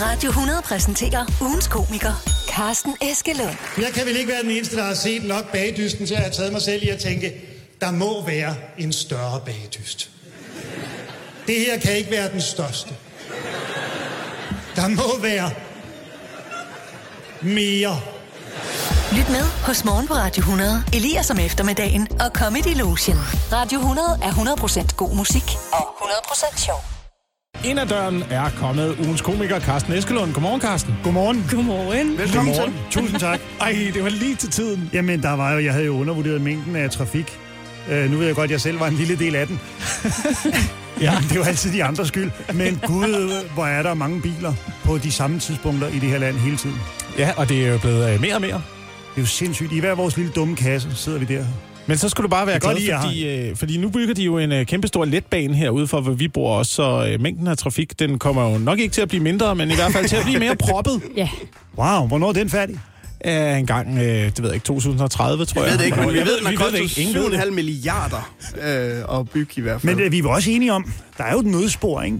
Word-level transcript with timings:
Radio 0.00 0.28
100 0.30 0.62
præsenterer 0.62 1.26
ugens 1.40 1.68
komiker, 1.68 2.12
Carsten 2.48 2.96
Eskelund. 3.00 3.56
Jeg 3.78 3.92
kan 3.94 4.06
vel 4.06 4.16
ikke 4.16 4.32
være 4.32 4.42
den 4.42 4.50
eneste, 4.50 4.76
der 4.76 4.84
har 4.84 4.94
set 4.94 5.24
nok 5.24 5.52
bagdysten 5.52 6.06
til 6.06 6.14
at 6.14 6.20
have 6.20 6.32
taget 6.32 6.52
mig 6.52 6.62
selv 6.62 6.82
i 6.82 6.88
at 6.88 6.98
tænke, 6.98 7.34
der 7.80 7.90
må 7.90 8.26
være 8.26 8.54
en 8.78 8.92
større 8.92 9.40
bagdyst. 9.46 10.10
Det 11.46 11.54
her 11.54 11.78
kan 11.78 11.96
ikke 11.96 12.10
være 12.10 12.32
den 12.32 12.40
største. 12.40 12.94
Der 14.76 14.88
må 14.88 15.18
være 15.22 15.50
mere. 17.42 18.00
Lyt 19.12 19.28
med 19.28 19.42
hos 19.66 19.84
Morgen 19.84 20.06
på 20.06 20.14
Radio 20.14 20.40
100. 20.40 20.84
Elias 20.92 21.30
om 21.30 21.38
eftermiddagen 21.38 22.08
og 22.20 22.30
Comedy 22.34 22.76
Lotion. 22.76 23.18
Radio 23.52 23.78
100 23.78 24.18
er 24.22 24.30
100% 24.30 24.96
god 24.96 25.14
musik 25.16 25.44
og 25.72 25.94
100% 26.00 26.64
sjov. 26.64 26.89
Ind 27.64 27.80
ad 27.80 27.86
døren 27.86 28.24
er 28.30 28.50
kommet 28.50 28.96
ugens 28.98 29.20
komiker 29.20 29.60
Carsten 29.60 29.92
Eskelund. 29.92 30.32
Godmorgen, 30.32 30.60
Carsten. 30.60 30.94
Godmorgen. 31.04 31.44
Godmorgen. 31.50 32.18
Velkommen 32.18 32.54
til. 32.54 32.72
Tusind 32.90 33.20
tak. 33.20 33.40
Ej, 33.60 33.90
det 33.94 34.02
var 34.02 34.08
lige 34.08 34.36
til 34.36 34.50
tiden. 34.50 34.90
Jamen, 34.92 35.22
der 35.22 35.32
var 35.32 35.52
jo, 35.52 35.58
jeg 35.58 35.72
havde 35.72 35.86
jo 35.86 35.98
undervurderet 35.98 36.40
mængden 36.40 36.76
af 36.76 36.90
trafik. 36.90 37.38
Uh, 37.90 38.10
nu 38.10 38.16
ved 38.18 38.26
jeg 38.26 38.34
godt, 38.34 38.44
at 38.44 38.50
jeg 38.50 38.60
selv 38.60 38.80
var 38.80 38.86
en 38.86 38.94
lille 38.94 39.16
del 39.18 39.34
af 39.34 39.46
den. 39.46 39.60
ja, 41.06 41.12
det 41.30 41.38
var 41.38 41.44
altid 41.44 41.72
de 41.72 41.84
andres 41.84 42.08
skyld. 42.08 42.30
Men 42.54 42.80
gud, 42.86 43.44
hvor 43.54 43.66
er 43.66 43.82
der 43.82 43.94
mange 43.94 44.22
biler 44.22 44.54
på 44.84 44.98
de 44.98 45.12
samme 45.12 45.38
tidspunkter 45.38 45.88
i 45.88 45.98
det 45.98 46.08
her 46.08 46.18
land 46.18 46.36
hele 46.36 46.56
tiden. 46.56 46.76
Ja, 47.18 47.32
og 47.36 47.48
det 47.48 47.66
er 47.66 47.72
jo 47.72 47.78
blevet 47.78 48.14
øh, 48.14 48.20
mere 48.20 48.34
og 48.34 48.40
mere. 48.40 48.62
Det 49.10 49.16
er 49.16 49.20
jo 49.20 49.26
sindssygt. 49.26 49.72
I 49.72 49.80
hver 49.80 49.94
vores 49.94 50.16
lille 50.16 50.32
dumme 50.32 50.56
kasse 50.56 50.88
sidder 50.94 51.18
vi 51.18 51.24
der. 51.24 51.44
Men 51.86 51.98
så 51.98 52.08
skulle 52.08 52.24
du 52.24 52.30
bare 52.30 52.46
være 52.46 52.60
glad, 52.60 53.00
fordi, 53.02 53.28
øh, 53.28 53.56
fordi 53.56 53.76
nu 53.78 53.88
bygger 53.88 54.14
de 54.14 54.22
jo 54.22 54.38
en 54.38 54.52
øh, 54.52 54.66
kæmpestor 54.66 55.04
letbane 55.04 55.54
herude 55.54 55.86
for, 55.86 56.00
hvor 56.00 56.12
vi 56.12 56.28
bor 56.28 56.56
også, 56.56 56.72
så 56.72 57.06
øh, 57.12 57.20
mængden 57.20 57.46
af 57.46 57.56
trafik, 57.58 57.98
den 57.98 58.18
kommer 58.18 58.50
jo 58.50 58.58
nok 58.58 58.78
ikke 58.78 58.92
til 58.92 59.00
at 59.00 59.08
blive 59.08 59.22
mindre, 59.22 59.54
men 59.54 59.70
i 59.70 59.74
hvert 59.74 59.92
fald 59.92 60.08
til 60.08 60.16
at 60.16 60.24
blive 60.24 60.38
mere 60.38 60.56
proppet. 60.56 61.00
Ja, 61.16 61.28
Wow, 61.78 62.06
hvornår 62.06 62.28
er 62.28 62.32
den 62.32 62.50
færdig? 62.50 62.80
Øh, 63.24 63.58
en 63.58 63.66
gang, 63.66 63.98
øh, 63.98 64.04
det 64.04 64.42
ved 64.42 64.44
jeg 64.48 64.54
ikke, 64.54 64.64
2030, 64.64 65.44
tror 65.44 65.62
jeg. 65.62 65.66
Jeg 65.66 65.72
ved 65.72 65.78
det 65.78 65.84
ikke, 65.84 65.96
men 66.00 66.08
vi 66.08 66.18
ved, 66.18 66.70
ved 66.70 67.32
det. 67.32 67.42
7,5 67.44 67.50
milliarder 67.50 68.32
øh, 68.62 69.18
at 69.20 69.28
bygge 69.30 69.52
i 69.56 69.60
hvert 69.60 69.80
fald. 69.80 69.94
Men 69.94 70.04
øh, 70.04 70.12
vi 70.12 70.18
er 70.18 70.22
jo 70.22 70.30
også 70.30 70.50
enige 70.50 70.72
om, 70.72 70.92
der 71.18 71.24
er 71.24 71.32
jo 71.32 71.38
et 71.38 71.46
nødspor, 71.46 72.02
ikke? 72.02 72.16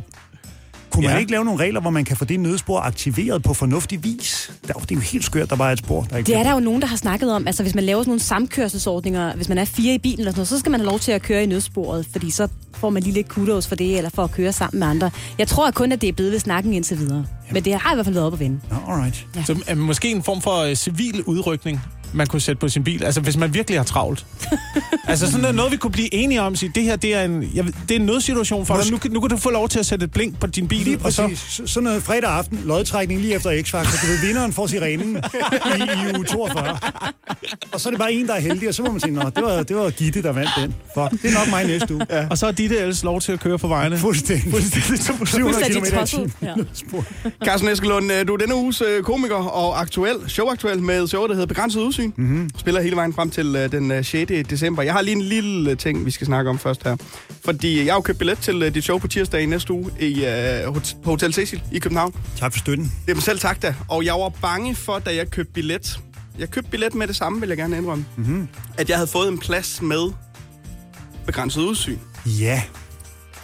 Kunne 1.01 1.07
man 1.09 1.15
Ja. 1.17 1.21
ikke 1.21 1.31
lave 1.33 1.45
nogle 1.45 1.61
regler, 1.65 1.81
hvor 1.81 1.91
man 1.91 2.05
kan 2.05 2.17
få 2.17 2.25
det 2.25 2.41
nødspor 2.41 2.81
aktiveret 2.81 3.43
på 3.43 3.55
fornuftig 3.55 4.05
vis? 4.05 4.51
Der, 4.63 4.69
er 4.69 4.73
jo- 4.79 4.81
det 4.81 4.91
er 4.91 4.95
jo 4.95 5.01
helt 5.01 5.25
skørt, 5.25 5.51
der 5.51 5.57
bare 5.57 5.69
er 5.69 5.73
et 5.73 5.79
spor. 5.79 6.07
Der 6.11 6.17
ikke 6.17 6.27
det 6.33 6.37
er 6.39 6.43
der 6.43 6.53
jo 6.53 6.61
nogen, 6.61 6.81
der 6.83 6.87
har 6.89 6.97
snakket 6.97 7.33
om. 7.33 7.47
Altså, 7.47 7.63
hvis 7.63 7.75
man 7.75 7.85
laver 7.85 8.01
sådan 8.03 8.11
nogle 8.11 8.21
samkørselsordninger, 8.21 9.37
hvis 9.37 9.49
man 9.49 9.59
er 9.59 9.65
fire 9.65 9.95
i 9.95 9.99
bilen 9.99 10.19
eller 10.21 10.31
sådan 10.33 10.39
noget, 10.39 10.49
så 10.49 10.59
skal 10.59 10.71
man 10.71 10.81
have 10.81 10.91
lov 10.91 10.99
til 10.99 11.13
at 11.13 11.23
køre 11.23 11.43
i 11.43 11.47
nødsporet, 11.47 12.07
fordi 12.13 12.31
så 12.31 12.49
får 12.75 12.91
man 12.91 13.03
lige 13.03 13.13
lidt 13.15 13.29
kudos 13.29 13.67
for 13.67 13.75
det, 13.75 13.97
eller 13.97 14.11
for 14.15 14.25
at 14.25 14.31
køre 14.33 14.53
sammen 14.53 14.79
med 14.81 14.89
andre. 14.89 15.11
Jeg 15.39 15.49
tror 15.49 15.71
kun, 15.71 15.93
at 15.93 16.01
det 16.01 16.09
er 16.09 16.13
blevet 16.13 16.33
ved 16.33 16.39
snakken 16.39 16.73
indtil 16.73 16.99
videre. 16.99 17.27
Men 17.53 17.65
det 17.65 17.75
har 17.75 17.93
i 17.93 17.97
hvert 17.97 18.07
fald 18.07 18.15
været 18.15 18.27
op 18.27 18.33
at 18.33 18.41
vende. 18.41 18.61
Nå, 18.71 18.77
alright. 18.93 19.27
Så 19.47 19.63
øh, 19.71 19.79
måske 19.79 20.11
en 20.11 20.23
form 20.23 20.41
for 20.43 20.57
øh, 20.63 20.75
civil 20.75 21.23
udrykning, 21.23 21.81
man 22.13 22.27
kunne 22.27 22.41
sætte 22.41 22.61
på 22.61 22.69
sin 22.69 22.85
bil. 22.85 23.05
Altså, 23.05 23.21
hvis 23.21 23.37
man 23.37 23.55
virkelig 23.55 23.79
har 23.79 23.85
travlt. 23.85 24.27
altså, 25.09 25.27
sådan 25.27 25.41
noget, 25.41 25.57
noget, 25.57 25.73
vi 25.73 25.77
kunne 25.77 25.91
blive 25.91 26.15
enige 26.15 26.43
om. 26.43 26.57
Sige, 26.57 26.73
det 26.75 26.83
her, 26.83 26.97
det 26.97 27.15
er 27.15 27.23
en, 27.25 27.51
jeg, 27.55 27.65
det 27.65 27.91
er 27.97 28.01
en 28.01 28.07
nødsituation 28.07 28.67
for 28.67 28.77
dig. 28.77 28.91
Nu, 28.91 28.99
kan- 28.99 29.11
nu 29.11 29.21
kan 29.21 29.31
du 29.31 29.37
få 29.37 29.51
lov 29.51 29.69
til 29.69 29.79
at 29.79 29.87
sætte 29.87 30.05
et 30.05 30.11
blink 30.13 30.41
på 30.41 30.47
din 30.47 30.69
bil. 30.69 30.79
Lige 30.85 30.99
og 31.05 31.13
så, 31.13 31.23
præcis. 31.23 31.39
Så... 31.49 31.63
Sådan 31.67 31.85
noget 31.85 32.03
fredag 32.03 32.31
aften, 32.31 32.61
lodtrækning 32.65 33.21
lige 33.21 33.35
efter 33.35 33.51
X-Factor. 33.51 34.07
Du 34.07 34.07
ved, 34.07 34.27
vinderen 34.27 34.53
får 34.53 34.67
sirenen 34.67 35.17
i, 35.77 35.83
i 35.83 36.17
uge 36.17 36.25
42. 36.25 36.79
Og 37.73 37.81
så 37.81 37.89
er 37.89 37.91
det 37.91 37.99
bare 38.01 38.13
en, 38.13 38.27
der 38.27 38.35
er 38.35 38.41
heldig, 38.41 38.69
og 38.69 38.75
så 38.75 38.83
må 38.83 38.91
man 38.91 39.01
sige, 39.01 39.13
nå, 39.13 39.23
det 39.37 39.45
var, 39.45 39.63
det 39.63 39.77
var 39.77 39.91
Gitte, 39.91 40.23
der 40.23 40.33
vandt 40.33 40.51
den. 40.57 40.75
Fuck, 40.95 41.23
det 41.23 41.31
er 41.35 41.39
nok 41.39 41.51
mig 41.51 41.67
næste 41.67 41.95
uge. 41.95 42.07
Ja. 42.11 42.27
og 42.31 42.39
så 42.39 42.47
er 42.47 42.53
Ditte 42.53 42.79
ellers 42.79 43.05
lov 43.05 43.21
til 43.21 43.33
at 43.33 43.41
køre 43.41 43.59
på 43.59 43.69
vejene. 43.69 43.99
Fuldstændig. 43.99 44.51
Fuldstændig. 44.53 44.99
700 45.29 45.43
Fuldstændig 45.55 45.93
km 45.93 46.03
i 46.03 46.07
timen. 46.07 46.33
Ja. 46.43 46.55
Carsten 47.45 47.69
Eskelund, 47.69 48.13
øh, 48.13 48.29
du 48.29 48.33
er 48.35 48.37
denne 48.37 48.55
uges 48.55 48.83
øh, 48.83 49.03
komiker 49.03 49.35
og 49.35 49.81
aktuel, 49.81 50.15
showaktuel 50.29 50.83
med 50.83 51.07
showet, 51.09 51.29
der 51.29 51.35
hedder 51.35 51.47
Begrænset 51.47 51.81
Udsyn. 52.01 52.13
Mm-hmm. 52.17 52.51
Spiller 52.57 52.81
hele 52.81 52.97
vejen 52.97 53.13
frem 53.13 53.31
til 53.31 53.57
øh, 53.57 53.73
den 53.73 53.91
øh, 53.91 54.05
6. 54.05 54.33
december. 54.51 54.83
Jeg 54.83 54.93
har 54.93 55.03
lige 55.03 55.17
en 55.17 55.23
lille 55.23 55.71
øh, 55.71 55.77
ting, 55.77 56.07
vi 56.07 56.11
skal 56.11 56.27
snakke 56.27 56.51
om 56.51 56.59
først 56.59 56.85
her. 56.85 56.97
Fordi 57.45 57.77
jeg 57.77 57.93
har 57.93 57.95
jo 57.95 58.01
købt 58.01 58.19
billet 58.19 58.39
til 58.39 58.63
øh, 58.63 58.75
dit 58.75 58.85
show 58.85 58.99
på 58.99 59.09
tirsdag 59.09 59.43
i 59.43 59.47
næste 59.47 59.73
uge 59.73 59.91
i, 60.01 60.25
øh, 60.25 60.75
på 61.03 61.11
Hotel 61.11 61.33
Cecil 61.33 61.63
i 61.73 61.79
København. 61.79 62.15
Tak 62.37 62.53
for 62.53 62.59
støtten. 62.59 62.93
Det 63.07 63.11
er 63.11 63.15
mig 63.15 63.23
selv 63.23 63.39
tak 63.39 63.63
da. 63.63 63.75
Og 63.89 64.05
jeg 64.05 64.15
var 64.15 64.29
bange 64.29 64.75
for, 64.75 64.99
da 64.99 65.15
jeg 65.15 65.31
købte 65.31 65.53
billet. 65.53 66.01
Jeg 66.39 66.51
købte 66.51 66.71
billet 66.71 66.95
med 66.95 67.07
det 67.07 67.17
samme, 67.17 67.41
vil 67.41 67.49
jeg 67.49 67.59
gerne 67.59 67.77
indrømme. 67.77 68.05
Mm-hmm. 68.17 68.49
At 68.79 68.89
jeg 68.89 68.97
havde 68.97 69.09
fået 69.09 69.29
en 69.29 69.39
plads 69.39 69.83
med 69.83 70.13
begrænset 71.27 71.63
udsyn. 71.63 71.99
Ja. 72.27 72.63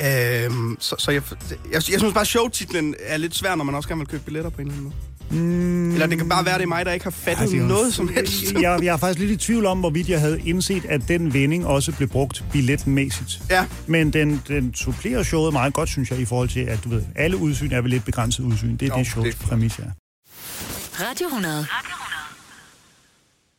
Øhm, 0.00 0.76
så, 0.80 0.96
så 0.98 1.10
jeg, 1.10 1.22
jeg, 1.50 1.72
jeg 1.72 1.82
synes 1.82 2.14
bare, 2.14 2.26
showtitlen 2.26 2.94
er 3.00 3.16
lidt 3.16 3.34
svær, 3.34 3.54
når 3.54 3.64
man 3.64 3.74
også 3.74 3.88
gerne 3.88 3.98
vil 3.98 4.08
købe 4.08 4.22
billetter 4.24 4.50
på 4.50 4.60
en 4.60 4.66
eller 4.66 4.78
anden 4.78 4.84
måde. 4.84 4.94
Mm. 5.30 5.92
Eller 5.92 6.06
det 6.06 6.18
kan 6.18 6.28
bare 6.28 6.44
være, 6.44 6.54
det 6.54 6.62
er 6.62 6.66
mig, 6.66 6.86
der 6.86 6.92
ikke 6.92 7.04
har 7.04 7.10
fattet 7.10 7.42
Altså, 7.42 7.56
ja, 7.56 7.62
noget 7.62 7.94
som 7.94 8.08
helst. 8.08 8.52
Jeg, 8.62 8.78
jeg 8.82 8.92
er 8.92 8.96
faktisk 8.96 9.18
lidt 9.18 9.30
i 9.30 9.36
tvivl 9.36 9.66
om, 9.66 9.78
hvorvidt 9.78 10.08
jeg 10.08 10.20
havde 10.20 10.40
indset, 10.44 10.84
at 10.84 11.08
den 11.08 11.34
vending 11.34 11.66
også 11.66 11.92
blev 11.92 12.08
brugt 12.08 12.44
billetmæssigt. 12.52 13.42
Ja, 13.50 13.66
Men 13.86 14.12
den, 14.12 14.42
den 14.48 14.74
supplerer 14.74 15.22
showet 15.22 15.52
meget 15.52 15.74
godt, 15.74 15.88
synes 15.88 16.10
jeg, 16.10 16.20
i 16.20 16.24
forhold 16.24 16.48
til, 16.48 16.60
at 16.60 16.84
du 16.84 16.88
ved, 16.88 17.02
alle 17.14 17.36
udsyn 17.36 17.72
er 17.72 17.80
vel 17.80 17.90
lidt 17.90 18.04
begrænset 18.04 18.44
udsyn. 18.44 18.76
Det 18.76 18.82
er 18.82 18.86
Jo, 18.94 18.98
det 18.98 19.06
shows 19.06 19.28
det 19.28 19.38
præmis 19.38 19.78
er. 19.78 19.90
Radio 21.08 21.26
100. 21.26 21.66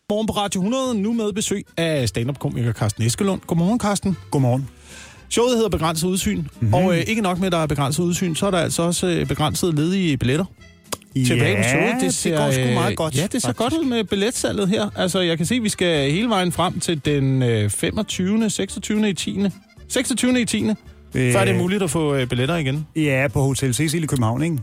Morgen 0.09 0.27
på 0.27 0.33
Radio 0.33 0.61
100, 0.61 0.95
nu 0.95 1.13
med 1.13 1.33
besøg 1.33 1.65
af 1.77 2.09
stand-up-komiker 2.09 2.73
Carsten 2.73 3.03
Eskelund. 3.03 3.41
Godmorgen, 3.47 3.79
Carsten. 3.79 4.17
Godmorgen. 4.31 4.69
Showet 5.29 5.55
hedder 5.55 5.69
Begrænset 5.69 6.07
Udsyn, 6.07 6.37
mm-hmm. 6.37 6.73
og 6.73 6.97
øh, 6.97 7.03
ikke 7.07 7.21
nok 7.21 7.37
med, 7.39 7.45
at 7.45 7.51
der 7.51 7.57
er 7.57 7.67
begrænset 7.67 8.03
udsyn, 8.03 8.35
så 8.35 8.47
er 8.47 8.51
der 8.51 8.57
altså 8.57 8.81
også 8.81 9.07
øh, 9.07 9.25
begrænset 9.25 9.73
ledige 9.75 10.17
billetter 10.17 10.45
tilbage 11.25 11.57
på 11.57 11.63
showet. 11.63 11.93
det, 12.01 12.21
det 12.23 12.33
går 12.37 12.51
sgu 12.51 12.61
øh, 12.61 12.73
meget 12.73 12.97
godt. 12.97 13.17
Ja, 13.17 13.21
det 13.31 13.41
ser 13.41 13.47
faktisk. 13.47 13.57
godt 13.57 13.73
ud 13.73 13.85
med 13.85 14.03
billetsalget 14.03 14.69
her. 14.69 14.89
Altså, 14.95 15.19
jeg 15.19 15.37
kan 15.37 15.45
se, 15.45 15.55
at 15.55 15.63
vi 15.63 15.69
skal 15.69 16.11
hele 16.11 16.29
vejen 16.29 16.51
frem 16.51 16.79
til 16.79 17.05
den 17.05 17.43
øh, 17.43 17.69
25. 17.69 18.49
26. 18.49 19.09
i 19.09 19.13
10. 19.13 19.39
26. 19.87 20.41
i 20.41 20.45
10. 20.45 20.63
Øh, 21.15 21.33
Før 21.33 21.45
det 21.45 21.53
er 21.53 21.57
muligt 21.57 21.83
at 21.83 21.89
få 21.89 22.15
øh, 22.15 22.27
billetter 22.27 22.55
igen. 22.55 22.87
Ja, 22.95 23.27
på 23.33 23.41
Hotel 23.41 23.73
Cecil 23.73 24.03
i 24.03 24.07
København, 24.07 24.41
ikke? 24.43 24.57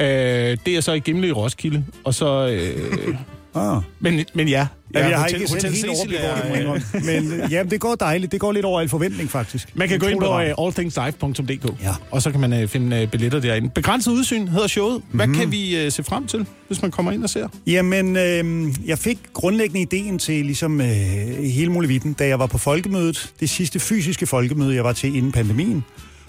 Øh, 0.00 0.56
det 0.66 0.76
er 0.76 0.80
så 0.80 0.92
i 0.92 0.98
Gimle 0.98 1.28
i 1.28 1.32
Roskilde, 1.32 1.84
og 2.04 2.14
så... 2.14 2.48
Øh, 2.48 3.14
Ah. 3.58 3.82
men, 4.00 4.24
men 4.34 4.48
ja, 4.48 4.66
Ja, 4.94 5.00
ja 5.00 5.08
jeg 5.08 5.16
har 5.18 5.24
Hotel- 5.24 5.40
ikke 5.40 5.52
Hotel 5.52 5.72
helt 5.72 5.88
overblik 5.88 6.18
over 6.66 6.74
det. 6.74 7.04
Men 7.04 7.40
øh, 7.40 7.52
ja, 7.52 7.62
det 7.62 7.80
går 7.80 7.94
dejligt. 7.94 8.32
Det 8.32 8.40
går 8.40 8.52
lidt 8.52 8.64
over 8.64 8.80
al 8.80 8.88
forventning, 8.88 9.30
faktisk. 9.30 9.68
Man 9.74 9.88
kan 9.88 9.92
Jeg 9.92 10.00
gå 10.00 10.06
ind 10.06 10.20
på 10.20 10.34
uh, 10.34 10.66
allthingslive.dk, 10.66 11.82
Ja. 11.82 11.94
og 12.10 12.22
så 12.22 12.30
kan 12.30 12.40
man 12.40 12.62
uh, 12.62 12.68
finde 12.68 13.02
uh, 13.02 13.10
billetter 13.10 13.40
derinde. 13.40 13.70
Begrænset 13.70 14.12
udsyn 14.12 14.48
hedder 14.48 14.66
showet. 14.66 15.02
Hvad 15.12 15.26
mm-hmm. 15.26 15.40
kan 15.40 15.52
vi 15.52 15.86
uh, 15.86 15.92
se 15.92 16.02
frem 16.02 16.26
til, 16.26 16.46
hvis 16.66 16.82
man 16.82 16.90
kommer 16.90 17.12
ind 17.12 17.24
og 17.24 17.30
ser? 17.30 17.48
Jamen, 17.66 18.16
øh, 18.16 18.74
jeg 18.86 18.98
fik 18.98 19.18
grundlæggende 19.32 19.80
ideen 19.80 20.18
til 20.18 20.44
ligesom 20.44 20.80
øh, 20.80 20.86
hele 21.42 21.72
muligheden, 21.72 22.12
da 22.12 22.26
jeg 22.26 22.38
var 22.38 22.46
på 22.46 22.58
folkemødet. 22.58 23.32
Det 23.40 23.50
sidste 23.50 23.78
fysiske 23.78 24.26
folkemøde, 24.26 24.74
jeg 24.74 24.84
var 24.84 24.92
til 24.92 25.16
inden 25.16 25.32
pandemien. 25.32 25.84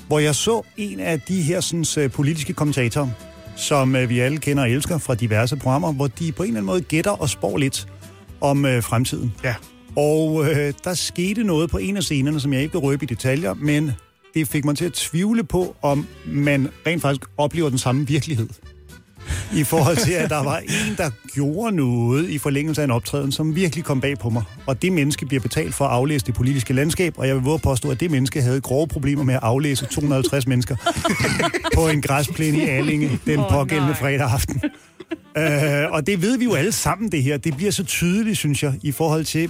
Hvor 0.07 0.19
jeg 0.19 0.35
så 0.35 0.61
en 0.77 0.99
af 0.99 1.21
de 1.21 1.41
her 1.41 1.61
sådan, 1.61 1.85
øh, 1.97 2.11
politiske 2.11 2.53
kommentatorer, 2.53 3.07
som 3.59 3.95
øh, 3.95 4.09
vi 4.09 4.19
alle 4.19 4.37
kender 4.37 4.63
og 4.63 4.69
elsker 4.69 4.97
fra 4.97 5.15
diverse 5.15 5.55
programmer, 5.55 5.93
hvor 5.93 6.07
de 6.07 6.31
på 6.31 6.43
en 6.43 6.47
eller 6.47 6.59
anden 6.59 6.65
måde 6.65 6.81
gætter 6.81 7.11
og 7.11 7.29
spår 7.29 7.57
lidt 7.57 7.87
om 8.41 8.65
øh, 8.65 8.83
fremtiden. 8.83 9.33
Ja. 9.43 9.55
Og 9.95 10.45
øh, 10.45 10.73
der 10.83 10.93
skete 10.93 11.43
noget 11.43 11.69
på 11.69 11.77
en 11.77 11.97
af 11.97 12.03
scenerne, 12.03 12.39
som 12.39 12.53
jeg 12.53 12.61
ikke 12.61 12.71
vil 12.71 12.81
røbe 12.81 13.03
i 13.03 13.07
detaljer, 13.07 13.53
men 13.53 13.91
det 14.33 14.47
fik 14.47 14.65
mig 14.65 14.77
til 14.77 14.85
at 14.85 14.93
tvivle 14.93 15.43
på, 15.43 15.75
om 15.81 16.07
man 16.25 16.69
rent 16.87 17.01
faktisk 17.01 17.29
oplever 17.37 17.69
den 17.69 17.77
samme 17.77 18.07
virkelighed. 18.07 18.49
I 19.53 19.63
forhold 19.63 19.97
til, 19.97 20.11
at 20.11 20.29
der 20.29 20.43
var 20.43 20.57
en, 20.57 20.95
der 20.97 21.09
gjorde 21.33 21.75
noget 21.75 22.29
i 22.29 22.37
forlængelse 22.37 22.81
af 22.81 22.85
en 22.85 22.91
optræden, 22.91 23.31
som 23.31 23.55
virkelig 23.55 23.85
kom 23.85 24.01
bag 24.01 24.17
på 24.17 24.29
mig. 24.29 24.43
Og 24.65 24.81
det 24.81 24.93
menneske 24.93 25.25
bliver 25.25 25.41
betalt 25.41 25.73
for 25.73 25.85
at 25.85 25.91
aflæse 25.91 26.25
det 26.25 26.33
politiske 26.33 26.73
landskab, 26.73 27.13
og 27.17 27.27
jeg 27.27 27.35
vil 27.35 27.43
våge 27.43 27.55
at 27.55 27.61
påstå, 27.61 27.91
at 27.91 27.99
det 27.99 28.11
menneske 28.11 28.41
havde 28.41 28.61
grove 28.61 28.87
problemer 28.87 29.23
med 29.23 29.33
at 29.33 29.39
aflæse 29.43 29.85
250 29.85 30.47
mennesker 30.47 30.75
på 31.75 31.87
en 31.87 32.01
græsplæne 32.01 32.57
i 32.57 32.61
Allinge 32.61 33.19
den 33.25 33.39
pågældende 33.49 33.91
nej. 33.91 33.99
fredag 33.99 34.31
aften. 34.31 34.61
Øh, 35.37 35.91
og 35.91 36.07
det 36.07 36.21
ved 36.21 36.37
vi 36.37 36.45
jo 36.45 36.53
alle 36.53 36.71
sammen, 36.71 37.11
det 37.11 37.23
her. 37.23 37.37
Det 37.37 37.57
bliver 37.57 37.71
så 37.71 37.83
tydeligt, 37.83 38.37
synes 38.37 38.63
jeg, 38.63 38.73
i 38.81 38.91
forhold 38.91 39.25
til, 39.25 39.49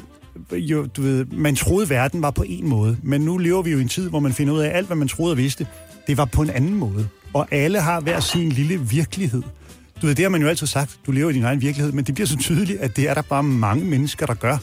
jo, 0.52 0.86
du 0.86 1.02
ved, 1.02 1.26
man 1.26 1.56
troede, 1.56 1.90
verden 1.90 2.22
var 2.22 2.32
på 2.32 2.44
en 2.48 2.70
måde. 2.70 2.98
Men 3.04 3.22
nu 3.22 3.38
lever 3.38 3.62
vi 3.62 3.72
jo 3.72 3.78
i 3.78 3.82
en 3.82 3.88
tid, 3.88 4.10
hvor 4.10 4.20
man 4.20 4.34
finder 4.34 4.54
ud 4.54 4.60
af, 4.60 4.68
at 4.68 4.76
alt, 4.76 4.88
hvad 4.88 4.98
man 4.98 5.08
troede 5.08 5.34
og 5.34 5.38
vidste, 5.38 5.68
det 6.08 6.18
var 6.18 6.26
på 6.26 6.42
en 6.42 6.50
anden 6.50 6.76
måde. 6.76 7.08
Og 7.34 7.48
alle 7.52 7.80
har 7.80 8.00
hver 8.00 8.20
sin 8.20 8.50
lille 8.50 8.80
virkelighed. 8.80 9.44
Du 10.02 10.08
ved, 10.08 10.16
det 10.16 10.24
har 10.24 10.30
man 10.30 10.42
jo 10.42 10.48
altid 10.48 10.68
sagt, 10.68 11.00
du 11.06 11.12
lever 11.12 11.30
i 11.30 11.34
din 11.34 11.44
egen 11.44 11.62
virkelighed, 11.62 11.92
men 11.92 12.06
det 12.06 12.16
bliver 12.16 12.28
så 12.28 12.38
tydeligt, 12.38 12.80
at 12.80 12.96
det 12.96 13.10
er 13.10 13.14
der 13.14 13.22
bare 13.22 13.44
mange 13.44 13.86
mennesker, 13.86 14.26
der 14.26 14.34
gør. 14.34 14.58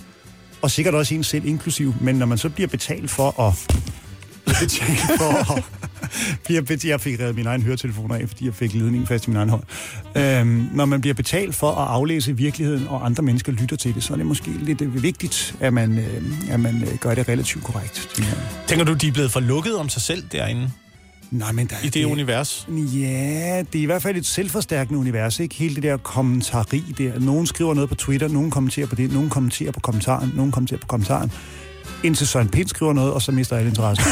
Og 0.63 0.71
sikkert 0.71 0.95
også 0.95 1.15
en 1.15 1.25
selv 1.25 1.45
inklusiv. 1.45 1.95
Men 2.01 2.15
når 2.15 2.27
man 2.27 2.39
så 2.39 2.49
bliver 2.49 2.69
betalt 2.69 3.11
for 3.11 3.41
at... 3.41 3.83
Betalt 4.47 5.01
for 5.19 5.57
at 5.57 5.65
bliver 6.45 6.63
jeg 6.85 7.01
fik 7.01 7.21
reddet 7.21 7.37
min 7.37 7.47
egen 7.47 7.63
høretelefoner 7.63 8.15
af, 8.15 8.29
fordi 8.29 8.47
jeg 8.47 8.55
fik 8.55 8.75
ledningen 8.75 9.07
fast 9.07 9.27
i 9.27 9.31
min 9.31 9.37
egen 9.37 9.49
hånd. 9.49 9.63
Øhm, 10.17 10.69
når 10.73 10.85
man 10.85 11.01
bliver 11.01 11.15
betalt 11.15 11.55
for 11.55 11.71
at 11.71 11.89
aflæse 11.89 12.37
virkeligheden, 12.37 12.89
og 12.89 13.07
andre 13.07 13.23
mennesker 13.23 13.53
lytter 13.53 13.77
til 13.77 13.95
det, 13.95 14.03
så 14.03 14.13
er 14.13 14.17
det 14.17 14.27
måske 14.27 14.51
lidt 14.51 14.81
øh, 14.81 15.03
vigtigt, 15.03 15.57
at 15.61 15.73
man, 15.73 15.99
øh, 15.99 16.23
at 16.51 16.61
man 16.61 16.83
øh, 16.83 16.99
gør 17.01 17.15
det 17.15 17.29
relativt 17.29 17.65
korrekt. 17.65 18.09
tænker. 18.17 18.37
Tænker 18.67 18.85
du, 18.85 18.95
de 18.95 19.09
er 19.09 19.13
blevet 19.13 19.33
for 19.33 19.41
lukket 19.41 19.77
om 19.77 19.89
sig 19.89 20.03
selv 20.03 20.25
derinde? 20.33 20.71
Nej, 21.31 21.53
men 21.53 21.67
der, 21.67 21.77
i 21.85 21.89
det, 21.89 22.05
univers? 22.05 22.69
Ja, 22.69 23.63
det 23.73 23.79
er 23.79 23.83
i 23.83 23.85
hvert 23.85 24.03
fald 24.03 24.17
et 24.17 24.27
selvforstærkende 24.27 25.01
univers, 25.01 25.41
ikke? 25.41 25.55
Hele 25.55 25.75
det 25.75 25.83
der 25.83 25.97
kommentari 25.97 26.85
der. 26.99 27.19
Nogen 27.19 27.47
skriver 27.47 27.75
noget 27.75 27.89
på 27.89 27.95
Twitter, 27.95 28.29
nogen 28.29 28.51
kommenterer 28.51 28.87
på 28.87 28.95
det, 28.95 29.13
nogen 29.13 29.31
kommenterer 29.31 29.73
på 29.73 29.81
kommentaren, 29.81 30.33
nogen 30.35 30.53
kommenterer 30.53 30.81
på 30.81 30.87
kommentaren. 30.87 31.33
Indtil 32.05 32.27
Søren 32.27 32.49
Pind 32.49 32.69
skriver 32.69 32.93
noget, 32.93 33.13
og 33.13 33.23
så 33.23 33.33
mister 33.33 33.57
alle 33.57 33.69
interesse. 33.69 34.03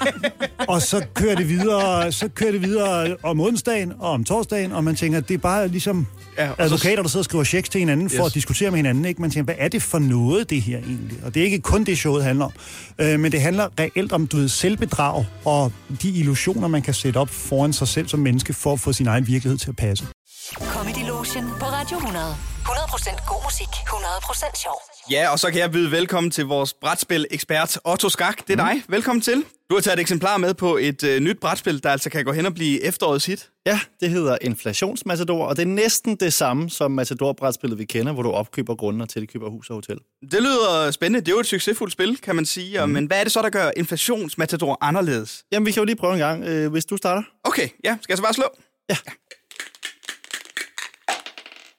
og 0.68 0.82
så 0.82 1.04
kører 1.14 1.34
det 1.34 1.48
videre, 1.48 2.12
så 2.12 2.28
kører 2.28 2.52
det 2.52 2.62
videre 2.62 3.16
om 3.22 3.40
onsdagen 3.40 3.92
og 3.98 4.10
om 4.10 4.24
torsdagen, 4.24 4.72
og 4.72 4.84
man 4.84 4.94
tænker, 4.96 5.20
det 5.20 5.34
er 5.34 5.38
bare 5.38 5.68
ligesom 5.68 6.06
Ja, 6.38 6.44
ja, 6.44 6.50
og 6.50 6.56
så- 6.58 6.62
advokater, 6.64 7.02
der 7.02 7.08
sidder 7.08 7.20
og 7.20 7.24
skriver 7.24 7.44
checks 7.44 7.68
til 7.68 7.78
hinanden 7.78 8.10
for 8.10 8.16
Yes. 8.24 8.26
at 8.26 8.34
diskutere 8.34 8.70
med 8.70 8.78
hinanden. 8.78 9.04
Ikke? 9.04 9.20
Man 9.20 9.30
tænker, 9.30 9.44
hvad 9.44 9.54
er 9.58 9.68
det 9.68 9.82
for 9.82 9.98
noget, 9.98 10.50
det 10.50 10.62
her 10.62 10.78
egentlig? 10.78 11.18
Og 11.24 11.34
det 11.34 11.40
er 11.40 11.44
ikke 11.44 11.58
kun 11.60 11.84
det, 11.84 11.98
showet 11.98 12.24
handler 12.24 12.44
om. 12.44 12.52
Øh, 12.98 13.20
men 13.20 13.32
det 13.32 13.40
handler 13.40 13.68
reelt 13.80 14.12
om, 14.12 14.26
du 14.26 14.36
ved, 14.36 14.48
selvbedrag 14.48 15.24
og 15.44 15.72
de 16.02 16.08
illusioner, 16.10 16.68
man 16.68 16.82
kan 16.82 16.94
sætte 16.94 17.16
op 17.18 17.28
foran 17.30 17.72
sig 17.72 17.88
selv 17.88 18.08
som 18.08 18.20
menneske 18.20 18.52
for 18.52 18.72
at 18.72 18.80
få 18.80 18.92
sin 18.92 19.06
egen 19.06 19.26
virkelighed 19.26 19.58
til 19.58 19.68
at 19.68 19.76
passe. 19.76 20.06
Comedy 20.60 21.06
Lotion 21.08 21.44
på 21.60 21.66
Radio 21.66 21.96
100. 21.96 22.24
100% 22.64 23.26
god 23.26 23.42
musik, 23.44 23.66
100% 23.66 24.62
sjov. 24.62 24.82
Ja, 25.10 25.28
og 25.32 25.38
så 25.38 25.50
kan 25.50 25.60
jeg 25.60 25.70
byde 25.70 25.90
velkommen 25.90 26.30
til 26.30 26.44
vores 26.44 26.74
brætspil-ekspert 26.74 27.78
Otto 27.84 28.08
Skak. 28.08 28.46
Det 28.48 28.60
er 28.60 28.64
dig. 28.66 28.82
Velkommen 28.88 29.20
til. 29.22 29.44
Du 29.70 29.74
har 29.74 29.80
taget 29.80 29.96
et 29.96 30.00
eksemplar 30.00 30.36
med 30.36 30.54
på 30.54 30.76
et 30.76 31.02
øh, 31.02 31.20
nyt 31.20 31.40
brætspil, 31.40 31.82
der 31.82 31.90
altså 31.90 32.10
kan 32.10 32.24
gå 32.24 32.32
hen 32.32 32.46
og 32.46 32.54
blive 32.54 32.82
efterårets 32.82 33.26
hit. 33.26 33.50
Ja, 33.66 33.80
det 34.00 34.10
hedder 34.10 34.38
Inflationsmatador, 34.40 35.46
og 35.46 35.56
det 35.56 35.62
er 35.62 35.66
næsten 35.66 36.16
det 36.16 36.32
samme 36.32 36.70
som 36.70 36.90
Matador-brætspillet, 36.92 37.78
vi 37.78 37.84
kender, 37.84 38.12
hvor 38.12 38.22
du 38.22 38.30
opkøber 38.30 38.74
grunden 38.74 39.02
og 39.02 39.08
tilkøber 39.08 39.50
hus 39.50 39.70
og 39.70 39.74
hotel. 39.74 39.98
Det 40.30 40.42
lyder 40.42 40.90
spændende. 40.90 41.20
Det 41.20 41.28
er 41.28 41.32
jo 41.32 41.40
et 41.40 41.46
succesfuldt 41.46 41.92
spil, 41.92 42.18
kan 42.22 42.36
man 42.36 42.46
sige. 42.46 42.86
Mm. 42.86 42.92
Men 42.92 43.06
hvad 43.06 43.20
er 43.20 43.24
det 43.24 43.32
så, 43.32 43.42
der 43.42 43.50
gør 43.50 43.70
Inflationsmatador 43.76 44.78
anderledes? 44.80 45.44
Jamen, 45.52 45.66
vi 45.66 45.72
kan 45.72 45.80
jo 45.80 45.84
lige 45.84 45.96
prøve 45.96 46.12
en 46.12 46.18
gang, 46.18 46.44
øh, 46.44 46.70
hvis 46.70 46.84
du 46.84 46.96
starter. 46.96 47.22
Okay, 47.44 47.68
ja. 47.84 47.96
Skal 48.02 48.12
jeg 48.12 48.16
så 48.18 48.22
bare 48.22 48.34
slå? 48.34 48.44
Ja. 48.88 48.96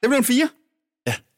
Det 0.02 0.10
blev 0.10 0.18
en 0.18 0.24
4. 0.24 0.50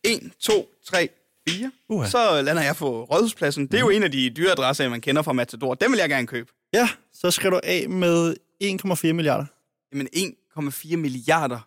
Ja. 0.07 0.13
1, 0.13 0.31
2, 0.39 0.69
3, 0.86 1.09
4. 1.50 1.71
Uha. 1.89 2.09
Så 2.09 2.42
lander 2.42 2.63
jeg 2.63 2.75
på 2.75 3.04
Rådhuspladsen. 3.04 3.68
Det 3.68 3.74
er 3.74 3.80
jo 3.80 3.89
en 3.89 4.04
af 4.04 4.12
de 4.12 4.30
dyre 4.30 4.51
adresser, 4.51 4.89
man 4.89 5.01
kender 5.01 5.21
fra 5.21 5.33
Matador. 5.33 5.74
Den 5.74 5.92
vil 5.92 5.98
jeg 5.98 6.09
gerne 6.09 6.27
købe. 6.27 6.51
Ja, 6.74 6.89
så 7.13 7.31
skriver 7.31 7.51
du 7.51 7.59
af 7.63 7.89
med 7.89 8.36
1,4 8.63 9.13
milliarder. 9.13 9.45
Jamen 9.94 10.07
1,4 10.15 10.95
milliarder. 10.95 11.59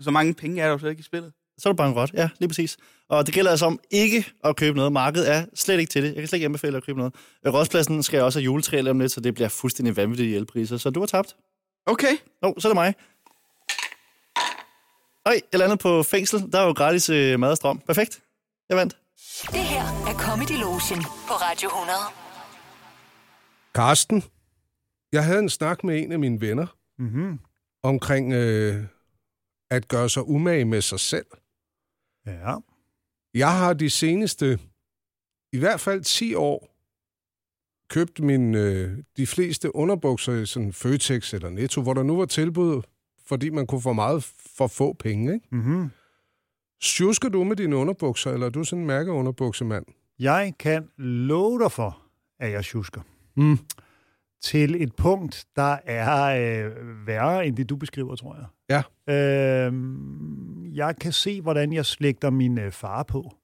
Så 0.00 0.10
mange 0.10 0.34
penge 0.34 0.62
er 0.62 0.64
der 0.64 0.72
jo 0.72 0.78
slet 0.78 0.90
ikke 0.90 1.00
i 1.00 1.04
spillet. 1.04 1.32
Så 1.58 1.68
er 1.68 1.72
du 1.72 1.76
bankerot. 1.76 2.12
Ja, 2.14 2.28
lige 2.38 2.48
præcis. 2.48 2.76
Og 3.08 3.26
det 3.26 3.34
gælder 3.34 3.50
altså 3.50 3.66
om 3.66 3.80
ikke 3.90 4.26
at 4.44 4.56
købe 4.56 4.76
noget. 4.76 4.92
Markedet 4.92 5.30
er 5.30 5.44
slet 5.54 5.80
ikke 5.80 5.90
til 5.90 6.02
det. 6.02 6.08
Jeg 6.08 6.16
kan 6.16 6.28
slet 6.28 6.36
ikke 6.36 6.44
anbefale 6.44 6.76
at 6.76 6.86
købe 6.86 6.98
noget. 6.98 7.14
Rådspladsen 7.46 8.02
skal 8.02 8.20
også 8.22 8.38
have 8.38 8.44
juletræ 8.44 8.82
om 8.90 9.00
lidt, 9.00 9.12
så 9.12 9.20
det 9.20 9.34
bliver 9.34 9.48
fuldstændig 9.48 9.96
vanvittige 9.96 10.36
elpriser. 10.36 10.76
Så 10.76 10.90
du 10.90 11.00
har 11.00 11.06
tabt. 11.06 11.36
Okay. 11.86 12.16
Nå, 12.42 12.54
så 12.58 12.68
er 12.68 12.72
det 12.72 12.76
mig. 12.76 12.94
Øj, 15.26 15.40
jeg 15.52 15.58
landede 15.58 15.78
på 15.78 16.02
fængsel. 16.02 16.52
Der 16.52 16.58
er 16.60 16.66
jo 16.66 16.72
gratis 16.72 17.10
øh, 17.10 17.40
mad 17.40 17.50
og 17.50 17.56
strøm. 17.56 17.78
Perfekt. 17.78 18.22
Jeg 18.68 18.76
vandt. 18.76 18.96
Det 19.50 19.60
her 19.60 19.82
er 19.82 20.14
Comedy 20.18 20.60
Lotion 20.60 21.02
på 21.02 21.34
Radio 21.34 21.68
100. 21.68 21.98
Karsten, 23.74 24.24
jeg 25.12 25.24
havde 25.24 25.38
en 25.38 25.48
snak 25.48 25.84
med 25.84 26.02
en 26.02 26.12
af 26.12 26.18
mine 26.18 26.40
venner 26.40 26.66
Mm-hmm. 26.98 27.38
omkring 27.82 28.32
øh, 28.32 28.84
at 29.70 29.88
gøre 29.88 30.08
sig 30.10 30.28
umage 30.28 30.64
med 30.64 30.80
sig 30.82 31.00
selv. 31.00 31.26
Ja. 32.26 32.56
Jeg 33.34 33.58
har 33.58 33.72
de 33.72 33.90
seneste, 33.90 34.58
i 35.52 35.58
hvert 35.58 35.80
fald 35.80 36.04
10 36.04 36.34
år, 36.34 36.68
købt 37.88 38.20
min, 38.20 38.54
øh, 38.54 38.98
de 39.16 39.26
fleste 39.26 39.74
underbukser 39.76 40.32
i 40.32 40.46
sådan 40.46 40.72
Føtex 40.72 41.34
eller 41.34 41.50
Netto, 41.50 41.82
hvor 41.82 41.94
der 41.94 42.02
nu 42.02 42.16
var 42.16 42.26
tilbud, 42.26 42.82
fordi 43.26 43.50
man 43.50 43.66
kunne 43.66 43.80
få 43.80 43.92
meget 43.92 44.24
for 44.56 44.66
få 44.66 44.92
penge. 44.92 45.34
Ikke? 45.34 45.46
Mm-hmm. 45.52 45.90
Sjusker 46.80 47.28
du 47.28 47.44
med 47.44 47.56
dine 47.56 47.76
underbukser, 47.76 48.30
eller 48.30 48.46
er 48.46 48.50
du 48.50 48.64
sådan 48.64 48.80
en 48.80 48.86
mærkeunderbuksemand? 48.86 49.84
Jeg 50.18 50.52
kan 50.58 50.88
love 50.98 51.58
dig 51.62 51.72
for, 51.72 52.02
at 52.40 52.52
jeg 52.52 52.64
tjusker. 52.64 53.00
Mm. 53.36 53.58
Til 54.42 54.82
et 54.82 54.96
punkt, 54.96 55.46
der 55.56 55.76
er 55.84 56.24
øh, 56.66 57.06
værre 57.06 57.46
end 57.46 57.56
det, 57.56 57.68
du 57.68 57.76
beskriver, 57.76 58.16
tror 58.16 58.36
jeg. 58.36 58.46
Ja. 59.08 59.12
Øh, 59.14 59.72
jeg 60.76 60.96
kan 61.00 61.12
se, 61.12 61.40
hvordan 61.40 61.72
jeg 61.72 61.86
slægter 61.86 62.30
min 62.30 62.58
øh, 62.58 62.72
far 62.72 63.02
på. 63.02 63.36